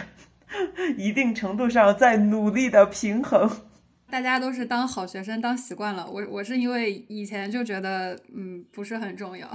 [0.97, 3.49] 一定程度上在努力的平衡，
[4.13, 6.07] 大家都是当好学生当习惯了。
[6.07, 9.49] 我我是因为以前就觉得嗯不是很重要，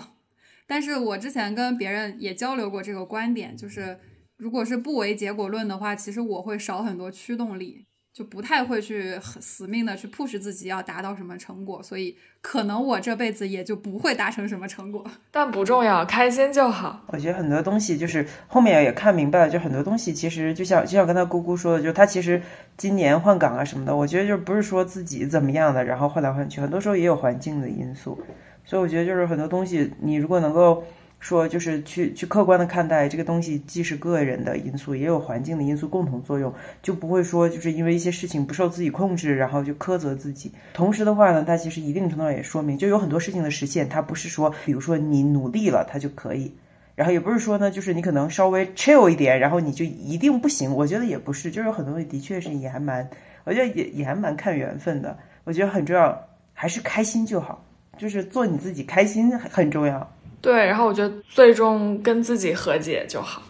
[0.67, 3.97] 但是我之前跟别人也交流过这个观点，就是
[4.37, 7.87] 如果是不为结果论的话，其实我会少很多驱动力。
[8.19, 15.09] 就不太会去死命的去 push 自己要达到什么成果，所以可能我这辈子也就不会达成什么成果。
[15.31, 17.05] 但不重要，开心就好。
[17.07, 22.43] 我觉得很多东西就是后面也看明白了，就很多东西其实就像就像刚才姑姑说的，就他其实
[22.77, 28.21] 今年换岗啊什么的，我觉得就不是说自己怎么样的，然后换来换去，很多时候也有环境的因素。
[28.65, 30.83] 所以我觉得就是很多东西，你如果能够。
[31.21, 40.53] 说就是去去客观的看待这个东西，既是个人的因素，也有环境的因素共同作用，就不会说就是因为一些事情不受自己控制，然后就苛责自己。
[40.73, 46.55] 同时的话呢，它其实一定程度上也说明，就有很多事情的实现，它不是说，比如说你努力了它就可以，
[46.95, 50.73] 然后也不是说呢，就是你可能稍微 chill 一点，然后你就一定不行。
[50.73, 53.09] 我觉得也不是，就是有很多东西的确是也还蛮，
[53.45, 55.19] 我觉得也也还蛮看缘分的。
[55.43, 56.17] 我觉得很重要，
[56.53, 57.65] 还是开心就好，
[57.97, 60.09] 就是做你自己开心很重要。
[60.41, 63.43] 对，然后我觉得最终跟自己和解就好。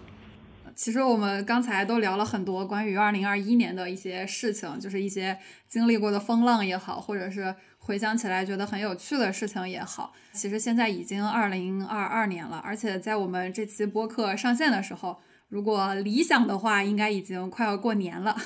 [0.75, 5.37] 其实我们刚才都聊了很多关于二零二一年的一些事情，就是一些
[5.69, 10.15] 经历过的风浪也好，或者是回想起来觉得很有趣的事情也好。
[10.33, 15.19] 其实现在已经二零二二年了，而且在我们这期播客上线的时候，
[15.49, 18.37] 如果理想的话，应该已经快要过年了。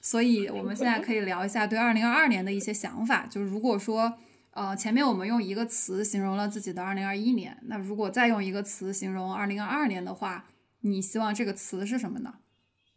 [0.00, 3.26] 所以我们现在可以聊一下对二零二二年的一些想法。
[3.30, 4.12] 就是如果说。
[4.56, 10.46] 呃，前面我们用一个词形容了自己的二零二一年，那如果再用一个词形容二零二二年的话，
[10.80, 12.32] 你希望这个词是什么呢？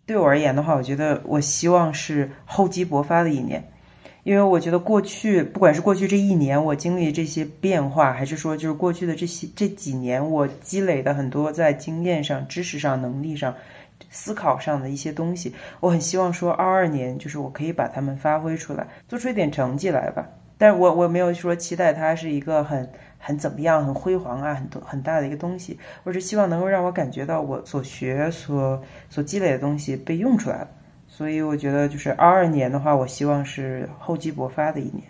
[0.05, 3.69] 对我而言的话，我觉得我希望是厚积薄发的一年，
[4.23, 13.53] 因为我觉得过去不管是过去这一年我经历这些变化，还是说就是过去的这些这几年我积累的很多在经验上、知识上、能力上、
[14.09, 20.25] 思考上的一些东西，我很希望说二二年就是我可以把它们发挥出来，做出一点成绩来吧。
[20.59, 30.67] 但我我没有说期待它是一个很很怎么样很辉煌啊很多很大的一个东西，我是希望能够让我感觉到我所学所所积累的东西被用出来了。
[31.07, 35.03] 所以我觉得就是二二年的话，我希望是厚积薄发的一年。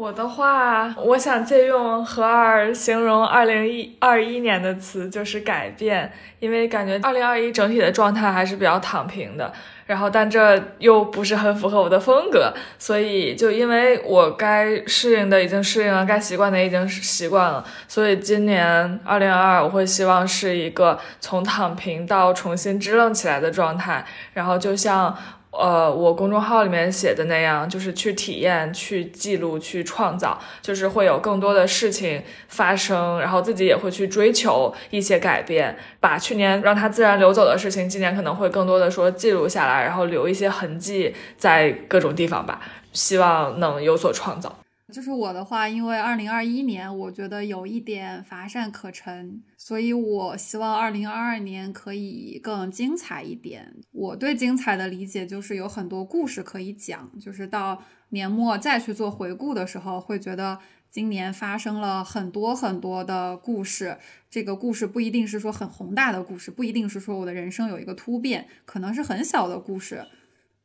[0.00, 9.52] 我的话，我想借用何二形容二零一二一年的词，就是改变，因为感觉二零二一整体的状态还是比较躺平的。
[9.84, 24.06] 然后，但这又不是很符合我的风格，所以就因为我该适应的已经适应了，该习惯的已经习惯了，所以今年二零二二我会希望是一个从躺平到重新支棱起来的状态。
[24.32, 25.14] 然后就像。
[25.50, 42.60] 呃，我公众号里面写的那样，就是去体验、去记录、去创造，就是会有更多的事情发生，然后自己也会去追求一些改变，把去年让它自然流走的事情，今年可能会更多的说记录下来，然后留一些痕迹在各种地方吧，
[42.92, 44.54] 希望能有所创造。
[44.90, 53.74] 就是我的话，因为二零二一年我觉得有一点乏善可陈，所以我希望二零二二年可以更精彩一点。
[53.92, 60.58] 我对精彩的理解就是有很多故事可以讲，就是到年末再去做回顾的时候，会觉得
[60.90, 63.96] 今年发生了很多很多的故事。
[64.28, 70.04] 这个故事不一定是说很宏大的故事，不一定是说我的人生有一个突变，可能是很小的故事，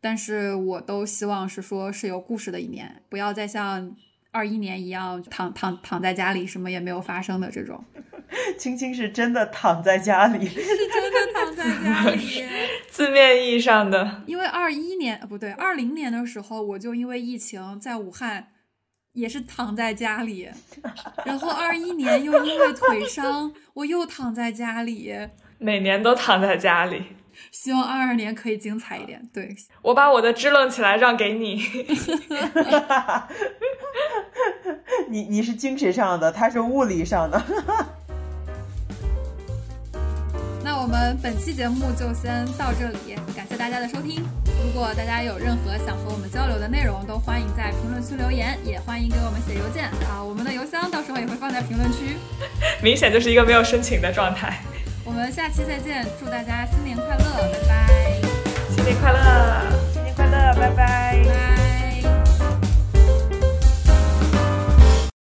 [0.01, 3.95] 但是我都希望是说是有故事的一年，不要再像。
[4.35, 7.81] 二一年一样躺躺躺在家里，什么也没有发生的这种。
[8.59, 12.43] 青青是真的躺在家里， 是真的躺在家里，
[12.89, 14.23] 字面意义上的。
[14.25, 18.47] 因为二一年不对，二零年的时候，我就因为疫情在武汉
[19.13, 20.49] 也是躺在家里，
[21.23, 25.15] 然后二一年又因为腿伤，我又躺在家里。
[25.57, 27.01] 每年都躺在家里。
[27.55, 29.21] 希望二二年可以精彩一点。
[29.33, 31.63] 对，我把我的支棱起来让给你。
[35.07, 37.41] 你你是精神上的，他是物理上的。
[40.65, 44.21] 那我们本期节目就先到这里，感谢大家的收听。
[44.61, 52.17] 如果大家有任何想和我们交流的内容，都欢迎在评论区留言，也欢迎给我们写邮件啊，我们的邮箱到时候也会放在评论区。
[52.83, 54.59] 明显就是一个没有申请的状态。
[55.05, 58.21] 我们下期再见祝大家新年快乐拜拜。
[58.75, 61.23] 新年快乐新年快乐拜拜。
[61.23, 61.64] 拜